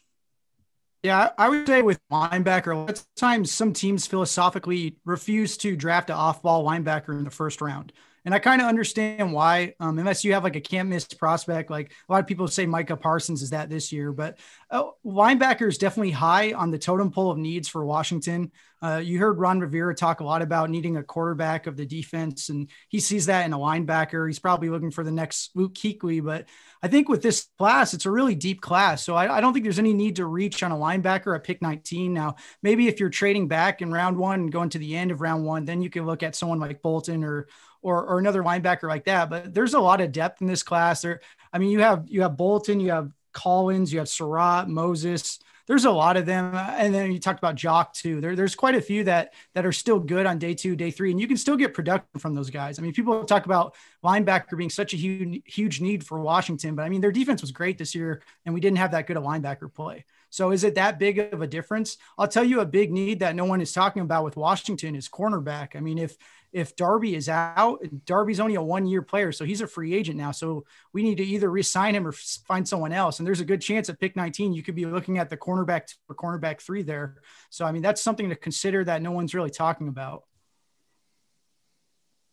[1.03, 6.15] Yeah, I would say with linebacker, at times some teams philosophically refuse to draft an
[6.15, 7.93] off-ball linebacker in the first round.
[8.25, 11.69] And I kind of understand why, um, unless you have like a can't miss prospect.
[11.69, 14.39] Like a lot of people say Micah Parsons is that this year, but
[14.71, 18.51] uh, linebacker is definitely high on the totem pole of needs for Washington.
[18.81, 22.49] Uh, you heard Ron Rivera talk a lot about needing a quarterback of the defense,
[22.49, 24.27] and he sees that in a linebacker.
[24.27, 26.45] He's probably looking for the next Luke Kuechly, but
[26.83, 29.03] I think with this class, it's a really deep class.
[29.03, 31.61] So I, I, don't think there's any need to reach on a linebacker at pick
[31.61, 32.13] 19.
[32.13, 35.21] Now, maybe if you're trading back in round one and going to the end of
[35.21, 37.47] round one, then you can look at someone like Bolton or
[37.85, 39.29] or, or another linebacker like that.
[39.29, 41.03] But there's a lot of depth in this class.
[41.03, 41.21] There,
[41.53, 45.39] I mean, you have you have Bolton, you have Collins, you have Surratt, Moses.
[45.67, 48.21] There's a lot of them, and then you talked about Jock too.
[48.21, 51.11] There, there's quite a few that that are still good on day two, day three,
[51.11, 52.79] and you can still get production from those guys.
[52.79, 56.83] I mean, people talk about linebacker being such a huge huge need for Washington, but
[56.83, 59.21] I mean, their defense was great this year, and we didn't have that good a
[59.21, 60.05] linebacker play.
[60.35, 61.95] So is it that big of a difference?
[62.17, 65.07] I'll tell you a big need that no one is talking about with Washington is
[65.07, 65.77] cornerback.
[65.77, 66.17] I mean, if
[66.51, 70.17] if Darby is out, Darby's only a one year player, so he's a free agent
[70.17, 70.31] now.
[70.31, 73.19] So we need to either resign him or find someone else.
[73.19, 75.93] And there's a good chance at pick 19, you could be looking at the cornerback
[76.09, 77.15] or cornerback three there.
[77.49, 80.23] So, I mean, that's something to consider that no one's really talking about.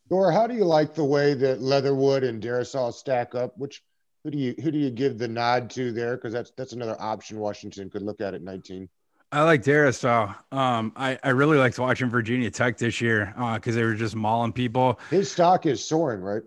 [0.09, 3.57] Thor, how do you like the way that Leatherwood and Darrisaw stack up?
[3.59, 3.81] Which
[4.25, 6.17] who do you who do you give the nod to there?
[6.17, 8.89] Because that's that's another option Washington could look at at 19.
[9.33, 10.37] I like Darrisaw.
[10.53, 14.15] Um, I, I really liked watching Virginia Tech this year because uh, they were just
[14.15, 15.01] mauling people.
[15.09, 16.43] His stock is soaring, right?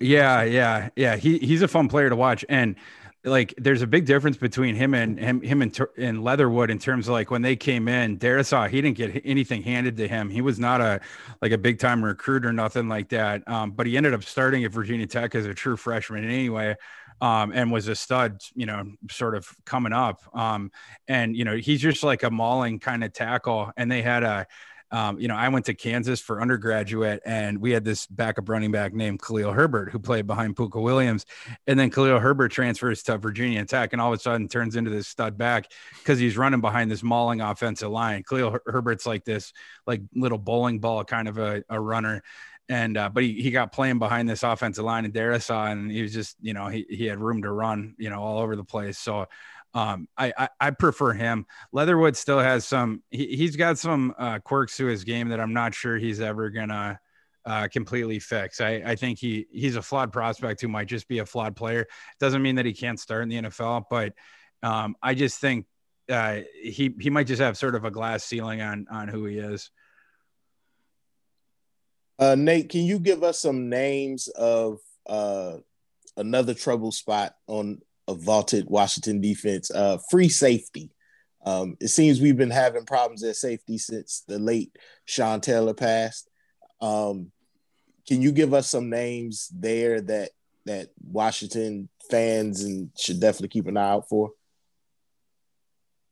[0.00, 1.16] Yeah, yeah, yeah.
[1.16, 2.76] He he's a fun player to watch, and
[3.24, 7.08] like there's a big difference between him and him him and, and Leatherwood in terms
[7.08, 8.18] of like when they came in.
[8.18, 10.28] Darrisaw he didn't get anything handed to him.
[10.28, 11.00] He was not a
[11.40, 13.48] like a big time recruit or nothing like that.
[13.48, 16.76] Um, but he ended up starting at Virginia Tech as a true freshman anyway
[17.20, 20.20] um, and was a stud, you know, sort of coming up.
[20.34, 20.70] Um,
[21.08, 23.72] and you know, he's just like a mauling kind of tackle.
[23.76, 24.46] And they had a,
[24.92, 28.70] um, you know, I went to Kansas for undergraduate, and we had this backup running
[28.70, 31.26] back named Khalil Herbert who played behind Pooka Williams,
[31.66, 34.90] and then Khalil Herbert transfers to Virginia Tech, and all of a sudden turns into
[34.90, 38.22] this stud back because he's running behind this mauling offensive line.
[38.22, 39.52] Khalil Herbert's like this,
[39.88, 42.22] like little bowling ball kind of a, a runner,
[42.68, 46.02] and uh, but he, he got playing behind this offensive line in Darrisaw, and he
[46.02, 48.64] was just you know he, he had room to run you know all over the
[48.64, 48.98] place.
[48.98, 49.26] So
[49.74, 51.46] um, I, I, I prefer him.
[51.72, 55.52] Leatherwood still has some he, has got some uh, quirks to his game that I'm
[55.52, 56.98] not sure he's ever gonna
[57.44, 58.60] uh, completely fix.
[58.60, 61.86] I, I think he he's a flawed prospect who might just be a flawed player.
[62.18, 64.14] Doesn't mean that he can't start in the NFL, but
[64.62, 65.66] um, I just think
[66.08, 69.38] uh, he he might just have sort of a glass ceiling on on who he
[69.38, 69.70] is.
[72.18, 75.56] Uh, Nate, can you give us some names of uh,
[76.16, 79.70] another trouble spot on a vaulted Washington defense?
[79.70, 80.90] Uh, free safety.
[81.44, 86.28] Um, it seems we've been having problems at safety since the late Sean Taylor passed.
[86.80, 87.30] Um,
[88.08, 90.30] can you give us some names there that
[90.64, 94.30] that Washington fans and should definitely keep an eye out for?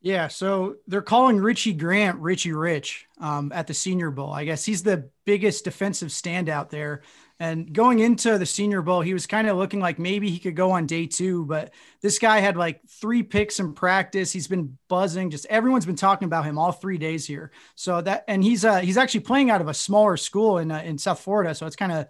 [0.05, 4.31] Yeah, so they're calling Richie Grant Richie Rich um, at the Senior Bowl.
[4.31, 7.01] I guess he's the biggest defensive standout there.
[7.41, 10.57] And going into the Senior Bowl, he was kind of looking like maybe he could
[10.57, 14.31] go on day two, but this guy had like three picks in practice.
[14.31, 15.31] He's been buzzing.
[15.31, 17.51] Just everyone's been talking about him all three days here.
[17.75, 20.83] So that and he's uh, he's actually playing out of a smaller school in uh,
[20.83, 21.55] in South Florida.
[21.55, 22.09] So it's kind of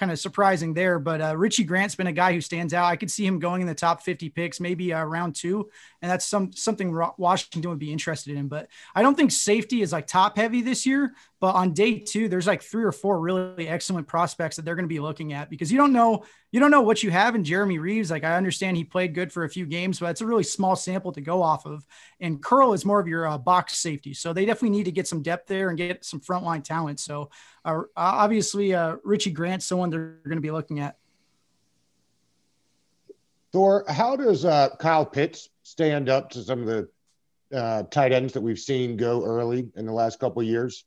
[0.00, 0.98] kind of surprising there.
[0.98, 2.86] But uh, Richie Grant's been a guy who stands out.
[2.86, 5.68] I could see him going in the top 50 picks, maybe uh, round two,
[6.00, 8.48] and that's some something Washington would be interested in.
[8.48, 11.12] But I don't think safety is like top heavy this year.
[11.40, 14.84] But on day two, there's like three or four really excellent prospects that they're going
[14.84, 17.44] to be looking at because you don't know you don't know what you have in
[17.44, 18.10] Jeremy Reaves.
[18.10, 20.76] Like I understand he played good for a few games, but it's a really small
[20.76, 21.86] sample to go off of.
[22.20, 25.08] And Curl is more of your uh, box safety, so they definitely need to get
[25.08, 27.00] some depth there and get some frontline talent.
[27.00, 27.30] So
[27.64, 30.96] uh, obviously, uh, Richie Grant, someone they're going to be looking at.
[33.52, 36.88] Thor, how does uh, Kyle Pitts stand up to some of the
[37.56, 40.84] uh, tight ends that we've seen go early in the last couple years?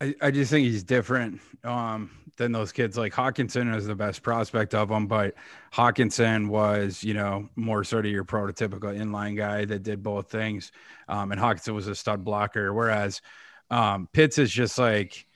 [0.00, 2.98] I, I just think he's different um, than those kids.
[2.98, 5.34] Like Hockenson is the best prospect of them, but
[5.72, 10.70] Hockenson was, you know, more sort of your prototypical inline guy that did both things.
[11.08, 13.22] Um, and Hockenson was a stud blocker, whereas
[13.70, 15.26] um, Pitts is just like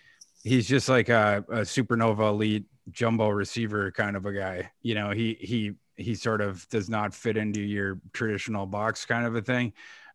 [0.42, 4.70] he's just like a, a supernova elite jumbo receiver kind of a guy.
[4.82, 9.26] You know, he he he sort of does not fit into your traditional box kind
[9.26, 9.72] of a thing.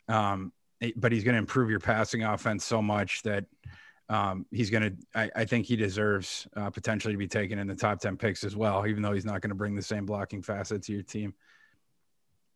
[0.08, 0.52] Um,
[0.96, 3.46] but he's going to improve your passing offense so much that
[4.10, 7.76] um, he's going to, I think he deserves uh, potentially to be taken in the
[7.76, 10.44] top 10 picks as well, even though he's not going to bring the same blocking
[10.44, 11.34] facet to your team.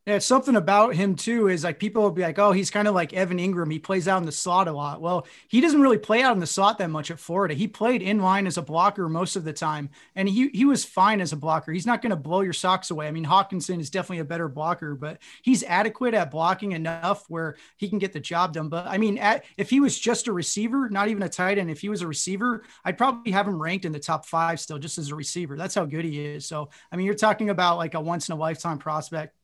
[0.09, 1.49] Yeah, it's something about him too.
[1.49, 3.71] Is like people will be like, "Oh, he's kind of like Evan Engram.
[3.71, 6.39] He plays out in the slot a lot." Well, he doesn't really play out in
[6.39, 7.53] the slot that much at Florida.
[7.53, 10.83] He played in line as a blocker most of the time, and he he was
[10.83, 11.71] fine as a blocker.
[11.71, 13.07] He's not going to blow your socks away.
[13.07, 17.55] I mean, Hockenson is definitely a better blocker, but he's adequate at blocking enough where
[17.77, 18.67] he can get the job done.
[18.67, 21.69] But I mean, at, if he was just a receiver, not even a tight end,
[21.69, 24.79] if he was a receiver, I'd probably have him ranked in the top five still,
[24.79, 25.55] just as a receiver.
[25.55, 26.47] That's how good he is.
[26.47, 29.35] So I mean, you're talking about like a once in a lifetime prospect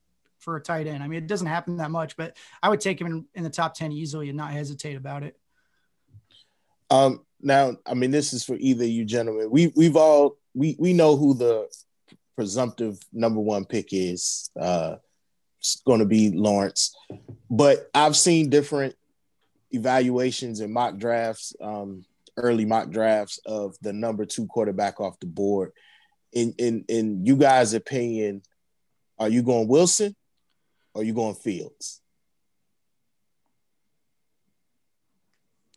[0.46, 1.02] for a tight end.
[1.02, 3.50] I mean, it doesn't happen that much, but I would take him in, in the
[3.50, 5.36] top 10 easily and not hesitate about it.
[6.88, 9.50] Um, now, I mean, this is for either you gentlemen.
[9.50, 11.68] We we've all we we know who the
[12.36, 14.50] presumptive number one pick is.
[14.58, 14.96] Uh,
[15.58, 16.96] it's going to be Lawrence,
[17.50, 18.94] but I've seen different
[19.72, 22.04] evaluations and mock drafts, um,
[22.36, 25.72] early mock drafts of the number two quarterback off the board.
[26.32, 28.42] In in in you guys' opinion,
[29.18, 30.14] are you going Wilson
[30.96, 32.00] or you going Fields?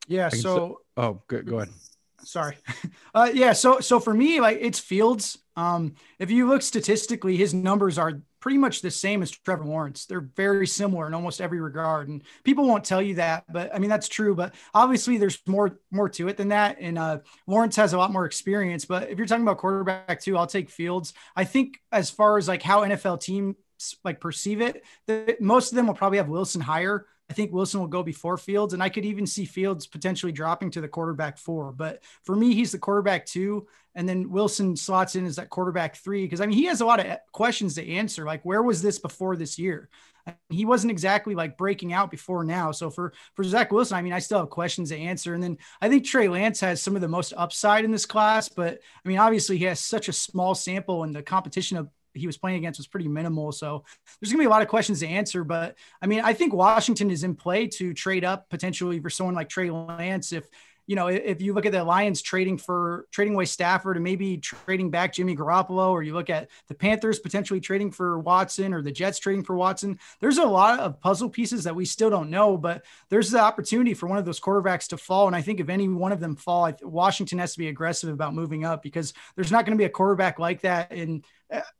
[0.07, 0.29] Yeah.
[0.29, 1.45] So, oh, good.
[1.45, 1.73] Go ahead.
[2.23, 2.57] Sorry.
[3.11, 3.53] Uh, yeah.
[3.53, 5.39] So, so for me, like it's Fields.
[5.55, 10.05] Um, if you look statistically, his numbers are pretty much the same as Trevor Lawrence.
[10.05, 13.79] They're very similar in almost every regard, and people won't tell you that, but I
[13.79, 14.35] mean that's true.
[14.35, 16.77] But obviously, there's more more to it than that.
[16.79, 18.85] And uh, Lawrence has a lot more experience.
[18.85, 21.15] But if you're talking about quarterback too, I'll take Fields.
[21.35, 23.55] I think as far as like how NFL team
[24.03, 24.83] like perceive it.
[25.07, 27.05] The, most of them will probably have Wilson higher.
[27.29, 30.71] I think Wilson will go before Fields, and I could even see Fields potentially dropping
[30.71, 31.71] to the quarterback four.
[31.71, 35.95] But for me, he's the quarterback two, and then Wilson slots in as that quarterback
[35.95, 38.25] three because I mean he has a lot of eh, questions to answer.
[38.25, 39.89] Like where was this before this year?
[40.49, 42.71] he wasn't exactly like breaking out before now.
[42.71, 45.33] So for for Zach Wilson, I mean, I still have questions to answer.
[45.33, 48.49] And then I think Trey Lance has some of the most upside in this class,
[48.49, 52.27] but I mean, obviously he has such a small sample, and the competition of he
[52.27, 53.51] was playing against was pretty minimal.
[53.51, 53.83] So
[54.19, 55.43] there's going to be a lot of questions to answer.
[55.43, 59.35] But I mean, I think Washington is in play to trade up potentially for someone
[59.35, 60.47] like Trey Lance if
[60.89, 64.37] you know, if you look at the Lions trading for trading away Stafford and maybe
[64.37, 68.81] trading back Jimmy Garoppolo, or you look at the Panthers potentially trading for Watson or
[68.81, 72.31] the Jets trading for Watson, there's a lot of puzzle pieces that we still don't
[72.31, 75.27] know, but there's the opportunity for one of those quarterbacks to fall.
[75.27, 78.33] And I think if any one of them fall, Washington has to be aggressive about
[78.33, 81.23] moving up because there's not going to be a quarterback like that in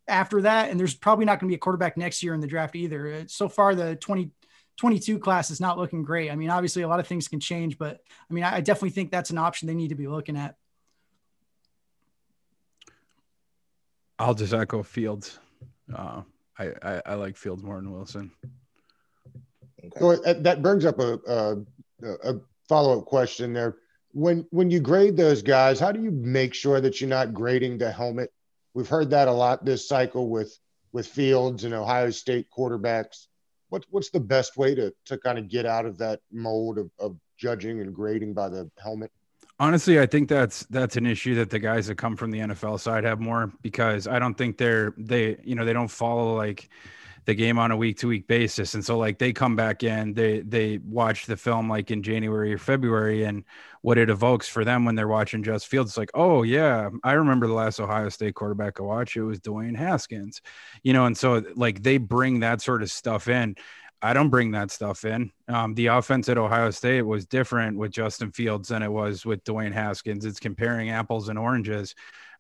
[0.08, 0.70] after that.
[0.70, 3.26] And there's probably not going to be a quarterback next year in the draft either.
[3.28, 4.32] So far, the 20,
[5.20, 6.32] class is not looking great.
[6.32, 8.00] I mean, obviously, a lot of things can change, but
[8.30, 10.56] I mean, I definitely think that's an option they need to be looking at.
[14.18, 15.40] I'll just echo Fields.
[15.94, 16.22] Uh,
[16.58, 18.32] I, I, I like Fields more than Wilson.
[19.86, 20.00] Okay.
[20.00, 21.58] So uh, that brings up a, a,
[22.04, 22.36] a
[22.68, 23.78] follow up question there.
[24.12, 27.78] When when you grade those guys, how do you make sure that you're not grading
[27.78, 28.34] the helmet?
[28.74, 30.58] We've heard that a lot this cycle with
[30.92, 33.28] with Fields and Ohio State quarterbacks
[33.70, 36.92] what, what's the best way to, to kind of get out of that mold of,
[37.00, 39.12] of judging and grading by the helmet?
[39.62, 42.80] Honestly, I think that's that's an issue that the guys that come from the NFL
[42.80, 46.70] side have more because I don't think they're they you know they don't follow like
[47.30, 48.74] the game on a week to week basis.
[48.74, 52.52] And so like they come back in, they they watch the film like in January
[52.52, 53.44] or February and
[53.84, 57.46] what it evokes for them when they're watching Justin Fields, like, oh yeah, I remember
[57.46, 59.16] the last Ohio State quarterback I watched.
[59.16, 60.42] It was Dwayne Haskins.
[60.82, 63.56] You know, and so like they bring that sort of stuff in.
[64.02, 65.32] I don't bring that stuff in.
[65.48, 69.44] Um, the offense at Ohio State was different with Justin Fields than it was with
[69.44, 70.26] Dwayne Haskins.
[70.26, 71.94] It's comparing apples and oranges.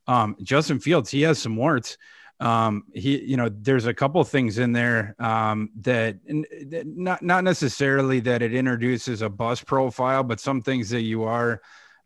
[0.07, 1.99] Um, Justin Fields, he has some warts,
[2.39, 8.21] um, he, you know, there's a couple things in there um, that not not necessarily
[8.21, 11.61] that it introduces a bus profile, but some things that you are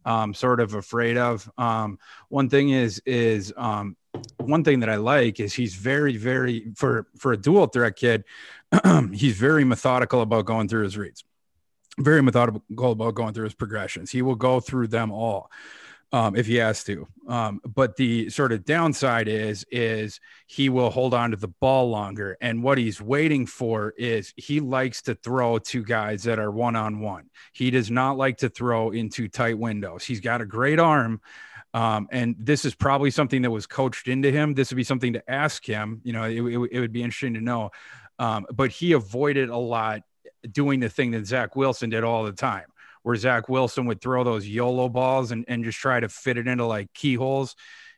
[0.06, 1.50] um, sort of afraid of.
[1.58, 3.96] Um, one thing is is um,
[4.38, 8.24] one thing that I like is he's very very for for a dual threat kid,
[9.14, 11.24] he's very methodical about going through his reads,
[12.00, 14.10] very methodical about going through his progressions.
[14.10, 15.52] He will go through them all
[16.14, 17.08] um, if he has to.
[17.28, 21.90] Um, but the sort of downside is is he will hold on to the ball
[21.90, 26.52] longer, and what he's waiting for is he likes to throw to guys that are
[26.52, 27.30] one on one.
[27.52, 30.06] He does not like to throw into tight windows.
[30.06, 31.20] He's got a great arm.
[31.76, 34.54] Um, and this is probably something that was coached into him.
[34.54, 36.02] This would be something to ask him.
[36.04, 37.72] You know, it, it, it would be interesting to know.
[38.20, 40.04] Um, but he avoided a lot
[40.52, 42.66] doing the thing that Zach Wilson did all the time
[43.04, 46.48] where Zach Wilson would throw those YOLO balls and, and just try to fit it
[46.48, 47.56] into like keyholes.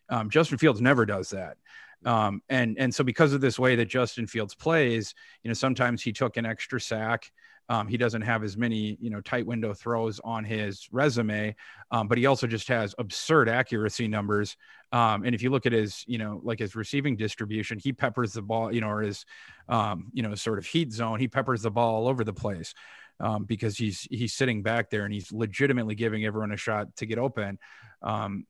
[0.09, 1.57] Um, Justin Fields never does that.
[2.05, 6.03] Um, and and so because of this way that Justin Fields plays, you know, sometimes
[6.03, 7.31] he took an extra sack.
[7.67, 11.55] Um, he doesn't have as many, you know, tight window throws on his resume,
[11.89, 14.55] um, but he also just has absurd accuracy numbers.
[14.91, 18.33] Um, and if you look at his, you know, like his receiving distribution, he peppers
[18.33, 19.25] the ball, you know, or his,
[19.67, 22.75] um, you know, sort of heat zone, he peppers the ball all over the place
[23.19, 27.05] um, because he's he's sitting back there and he's legitimately giving everyone a shot to
[27.05, 27.59] get open.
[28.01, 28.45] Um,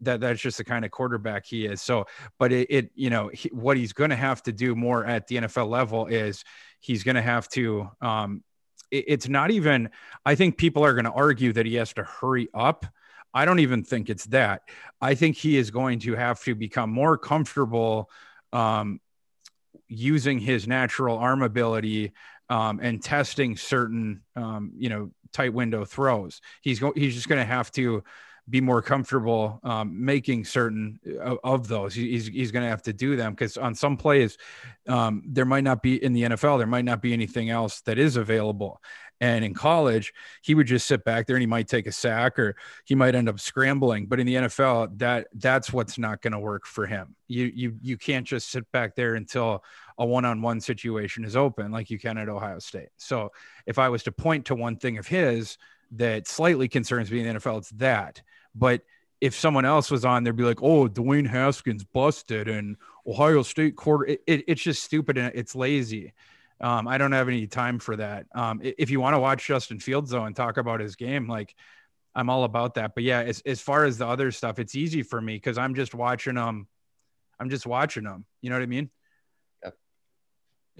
[0.00, 1.82] that that's just the kind of quarterback he is.
[1.82, 2.06] So,
[2.38, 5.26] but it, it you know, he, what he's going to have to do more at
[5.26, 6.44] the NFL level is
[6.80, 7.90] he's going to have to.
[8.00, 8.42] Um,
[8.90, 9.90] it, it's not even.
[10.24, 12.86] I think people are going to argue that he has to hurry up.
[13.32, 14.62] I don't even think it's that.
[15.00, 18.10] I think he is going to have to become more comfortable
[18.52, 19.00] um,
[19.88, 22.12] using his natural arm ability
[22.50, 26.42] um, and testing certain, um, you know, tight window throws.
[26.60, 26.94] He's going.
[26.96, 28.02] He's just going to have to
[28.50, 31.94] be more comfortable um, making certain of, of those.
[31.94, 34.36] He's, he's going to have to do them because on some plays,
[34.88, 37.98] um, there might not be in the NFL, there might not be anything else that
[37.98, 38.82] is available.
[39.22, 42.38] And in college, he would just sit back there and he might take a sack
[42.38, 44.06] or he might end up scrambling.
[44.06, 47.14] But in the NFL, that that's what's not going to work for him.
[47.28, 49.62] You you you can't just sit back there until
[50.00, 52.88] a one-on-one situation is open like you can at Ohio State.
[52.96, 53.30] So
[53.66, 55.58] if I was to point to one thing of his
[55.92, 58.22] that slightly concerns me in the NFL, it's that.
[58.54, 58.80] But
[59.20, 62.76] if someone else was on, they'd be like, "Oh, Dwayne Haskins busted and
[63.06, 66.14] Ohio State quarter." It, it, it's just stupid and it's lazy.
[66.62, 68.26] Um, I don't have any time for that.
[68.34, 71.54] Um, if you want to watch Justin Fields though and talk about his game, like
[72.14, 72.94] I'm all about that.
[72.94, 75.74] But yeah, as, as far as the other stuff, it's easy for me because I'm
[75.74, 76.66] just watching them.
[77.38, 78.24] I'm just watching them.
[78.40, 78.90] You know what I mean?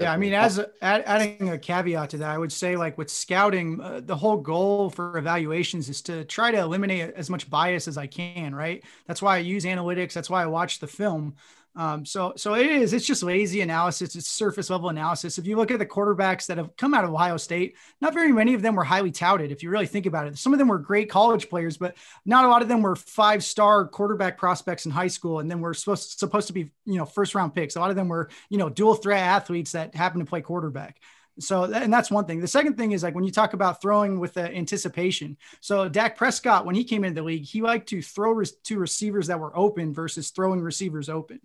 [0.00, 2.96] Yeah, I mean, as a, add, adding a caveat to that, I would say, like
[2.96, 7.50] with scouting, uh, the whole goal for evaluations is to try to eliminate as much
[7.50, 8.54] bias as I can.
[8.54, 8.82] Right.
[9.06, 10.14] That's why I use analytics.
[10.14, 11.34] That's why I watch the film.
[11.76, 12.92] Um, so, so it is.
[12.92, 14.16] It's just lazy analysis.
[14.16, 15.38] It's surface level analysis.
[15.38, 18.32] If you look at the quarterbacks that have come out of Ohio State, not very
[18.32, 19.52] many of them were highly touted.
[19.52, 22.44] If you really think about it, some of them were great college players, but not
[22.44, 25.74] a lot of them were five star quarterback prospects in high school, and then were
[25.74, 27.76] supposed supposed to be you know first round picks.
[27.76, 30.98] A lot of them were you know dual threat athletes that happen to play quarterback.
[31.40, 32.40] So, and that's one thing.
[32.40, 35.36] The second thing is like when you talk about throwing with the anticipation.
[35.60, 38.78] So, Dak Prescott, when he came into the league, he liked to throw re- to
[38.78, 41.40] receivers that were open versus throwing receivers open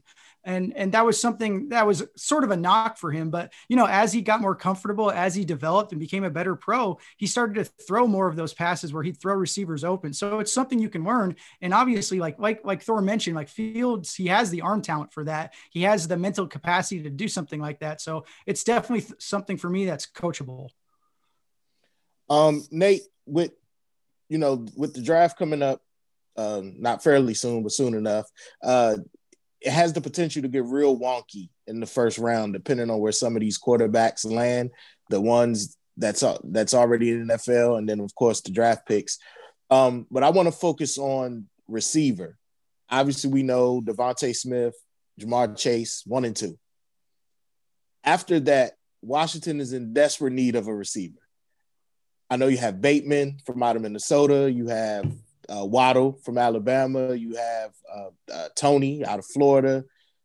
[0.46, 3.76] and and that was something that was sort of a knock for him but you
[3.76, 7.28] know as he got more comfortable as he developed and became a better pro he
[7.28, 10.14] started to throw more of those passes where he'd throw receivers open.
[10.14, 11.36] So it's something you can learn.
[11.62, 15.24] And obviously like like like thor mentioned like fields he has the arm talent for
[15.26, 15.54] that.
[15.72, 18.02] He has the mental capacity to do something like that.
[18.02, 20.70] So it's definitely something for me that's coachable.
[22.30, 23.52] Um nate with
[24.30, 25.82] you know with the draft coming up
[26.38, 28.30] um, not fairly soon, but soon enough.
[28.62, 28.98] Uh,
[29.66, 33.12] it has the potential to get real wonky in the first round, depending on where
[33.12, 34.70] some of these quarterbacks land.
[35.10, 39.18] The ones that's that's already in NFL, and then of course the draft picks.
[39.72, 42.38] Um, but I want to focus on receiver.
[42.92, 44.76] Obviously, we know DeVonta Smith,
[45.20, 46.60] Ja'Marr Chase, one and two.
[48.04, 51.18] After that, Washington is in desperate need of a receiver.
[52.30, 54.52] I know you have Bateman from out of Minnesota.
[54.52, 55.12] You have
[55.50, 57.14] uh, Waddle from Alabama.
[57.14, 59.84] You have uh, uh, Toney out of Florida.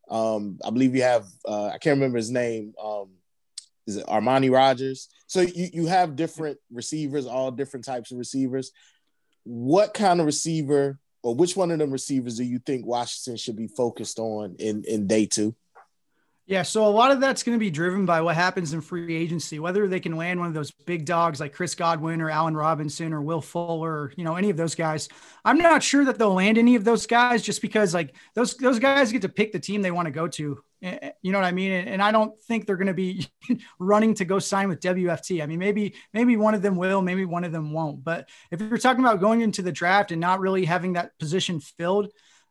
[0.08, 2.74] Um, I believe you have uh, I can't remember his name.
[2.82, 3.10] Um,
[3.86, 5.08] is it Armani Rogers?
[5.26, 8.72] So you you have different receivers, all different types of receivers.
[9.44, 13.56] What kind of receiver, or which one of them receivers do you think Washington should
[13.56, 15.54] be focused on in in day two?
[16.50, 19.14] Yeah, so a lot of that's going to be driven by what happens in free
[19.14, 22.56] agency, whether they can land one of those big dogs like Chris Godwin or Allen
[22.56, 25.08] Robinson or Will Fuller, or, you know, any of those guys.
[25.44, 28.80] I'm not sure that they'll land any of those guys just because like those those
[28.80, 30.58] guys get to pick the team they want to go to.
[30.82, 31.70] Eh, eh, you know what I mean?
[31.70, 33.28] And I don't think they're going to be
[33.78, 35.44] running to go sign with WFT.
[35.44, 38.02] I mean, maybe maybe one of them will, maybe one of them won't.
[38.02, 41.60] But if you're talking about going into the draft and not really having that position
[41.60, 42.10] filled,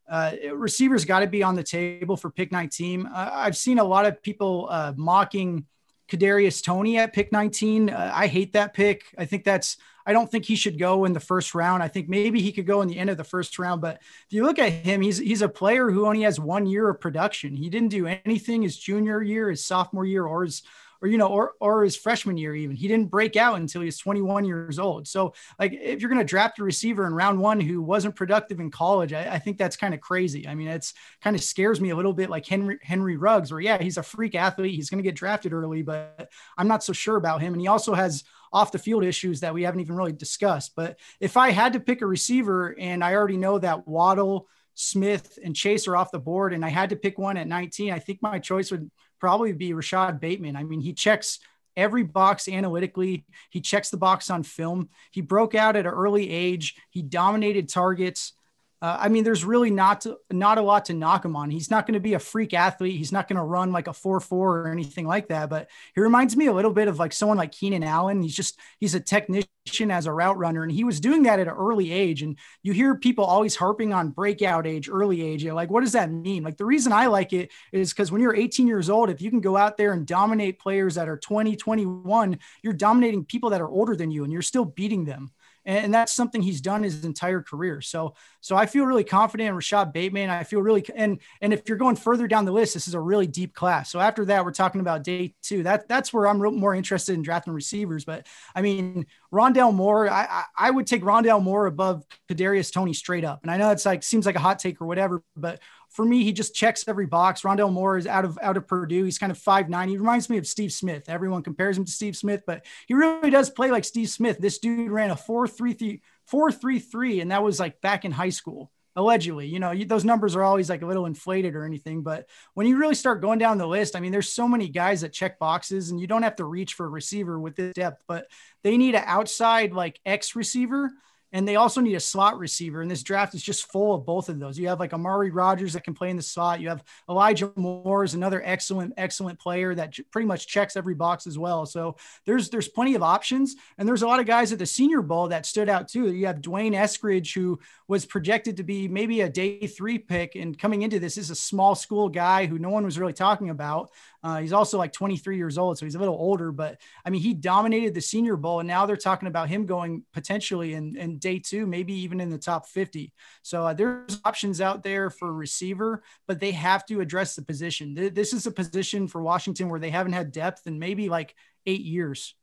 [0.09, 3.05] uh, receivers got to be on the table for pick 19.
[3.05, 5.65] Uh, I've seen a lot of people uh, mocking
[6.09, 7.89] Kadarius Toney at pick 19.
[7.89, 9.05] Uh, I hate that pick.
[9.17, 9.77] I think that's.
[10.05, 11.83] I don't think he should go in the first round.
[11.83, 13.79] I think maybe he could go in the end of the first round.
[13.79, 16.89] But if you look at him, he's he's a player who only has one year
[16.89, 17.55] of production.
[17.55, 20.63] He didn't do anything his junior year, his sophomore year, or his
[21.01, 22.75] or you know, or or his freshman year even.
[22.75, 25.07] He didn't break out until he was 21 years old.
[25.07, 28.59] So like if you're going to draft a receiver in round one who wasn't productive
[28.59, 30.47] in college, I, I think that's kind of crazy.
[30.47, 33.61] I mean, it's kind of scares me a little bit like Henry Henry Ruggs, where
[33.61, 36.93] yeah, he's a freak athlete, he's going to get drafted early, but I'm not so
[36.93, 37.53] sure about him.
[37.53, 40.73] And he also has off the field issues that we haven't even really discussed.
[40.75, 44.47] But if I had to pick a receiver and I already know that Waddle
[44.81, 47.91] Smith, and Chase are off the board, and I had to pick one at 19,
[47.91, 48.89] I think my choice would
[49.19, 50.55] probably be Rashod Bateman.
[50.55, 51.39] I mean, he checks
[51.75, 53.25] every box analytically.
[53.49, 54.89] He checks the box on film.
[55.11, 56.75] He broke out at an early age.
[56.89, 58.33] He dominated targets.
[58.81, 61.49] Uh, I mean, there's really not to, not a lot to knock him on.
[61.49, 62.95] He's not going to be a freak athlete.
[62.95, 65.49] He's not going to run like a four four or anything like that.
[65.49, 68.21] But he reminds me a little bit of like someone like Keenan Allen.
[68.21, 71.47] He's just he's a technician as a route runner, and he was doing that at
[71.47, 72.21] an early age.
[72.21, 75.43] And you hear people always harping on breakout age, early age.
[75.43, 76.43] You're like, what does that mean?
[76.43, 79.29] Like the reason I like it is because when you're 18 years old, if you
[79.29, 83.61] can go out there and dominate players that are 20, 21, you're dominating people that
[83.61, 85.31] are older than you, and you're still beating them
[85.69, 87.79] and that's something he's done his entire career.
[87.79, 90.29] So, so I feel really confident in Rashod Bateman.
[90.29, 92.99] I feel really, and and if you're going further down the list, this is a
[92.99, 93.91] really deep class.
[93.91, 95.63] So after that, we're talking about day two.
[95.63, 98.03] That that's where I'm more interested in drafting receivers.
[98.03, 102.93] But I mean, Rondale Moore, I, I, I would take Rondale Moore above Kadarius Toney
[102.93, 103.41] straight up.
[103.43, 106.23] And I know it's like seems like a hot take or whatever, but for me,
[106.23, 107.41] he just checks every box.
[107.41, 109.03] Rondale Moore is out of out of Purdue.
[109.03, 109.89] He's kind of five nine.
[109.89, 111.09] He reminds me of Steve Smith.
[111.09, 114.37] Everyone compares him to Steve Smith, but he really does play like Steve Smith.
[114.37, 118.05] This dude ran a four three three four three three, and that was like back
[118.05, 118.71] in high school.
[118.95, 122.01] Allegedly, you know, those numbers are always like a little inflated or anything.
[122.01, 125.01] But when you really start going down the list, I mean, there's so many guys
[125.01, 128.03] that check boxes, and you don't have to reach for a receiver with this depth,
[128.07, 128.27] but
[128.63, 130.91] they need an outside like X receiver
[131.31, 132.81] and they also need a slot receiver.
[132.81, 134.57] And this draft is just full of both of those.
[134.57, 136.59] You have like Amari Rodgers that can play in the slot.
[136.59, 141.27] You have Elijah Moore is another excellent, excellent player that pretty much checks every box
[141.27, 141.65] as well.
[141.65, 143.55] So there's there's plenty of options.
[143.77, 146.11] And there's a lot of guys at the Senior Bowl that stood out too.
[146.11, 150.57] You have D'Wayne Eskridge, who was projected to be maybe a day three pick, and
[150.57, 153.91] coming into this is a small school guy who no one was really talking about.
[154.21, 156.51] Uh, he's also like 23 years old, so he's a little older.
[156.51, 160.03] But I mean, he dominated the Senior Bowl, and now they're talking about him going
[160.13, 163.13] potentially in, in day two, maybe even in the top 50.
[163.43, 167.93] So uh, there's options out there for receiver, but they have to address the position.
[167.93, 171.33] This is a position for Washington where they haven't had depth in maybe like
[171.65, 172.35] eight years.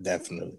[0.00, 0.58] Definitely.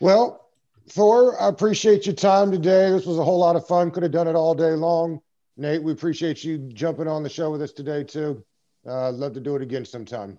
[0.00, 0.43] Well,
[0.88, 2.90] Thor, I appreciate your time today.
[2.90, 3.90] This was a whole lot of fun.
[3.90, 5.20] Could have done it all day long.
[5.56, 8.44] Nate, we appreciate you jumping on the show with us today too.
[8.86, 10.38] Uh, love to do it again sometime.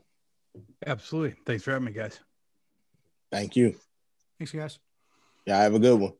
[0.86, 1.36] Absolutely.
[1.46, 2.20] Thanks for having me, guys.
[3.32, 3.76] Thank you.
[4.38, 4.80] Thanks, guys.
[5.46, 6.14] Yeah, have a good one.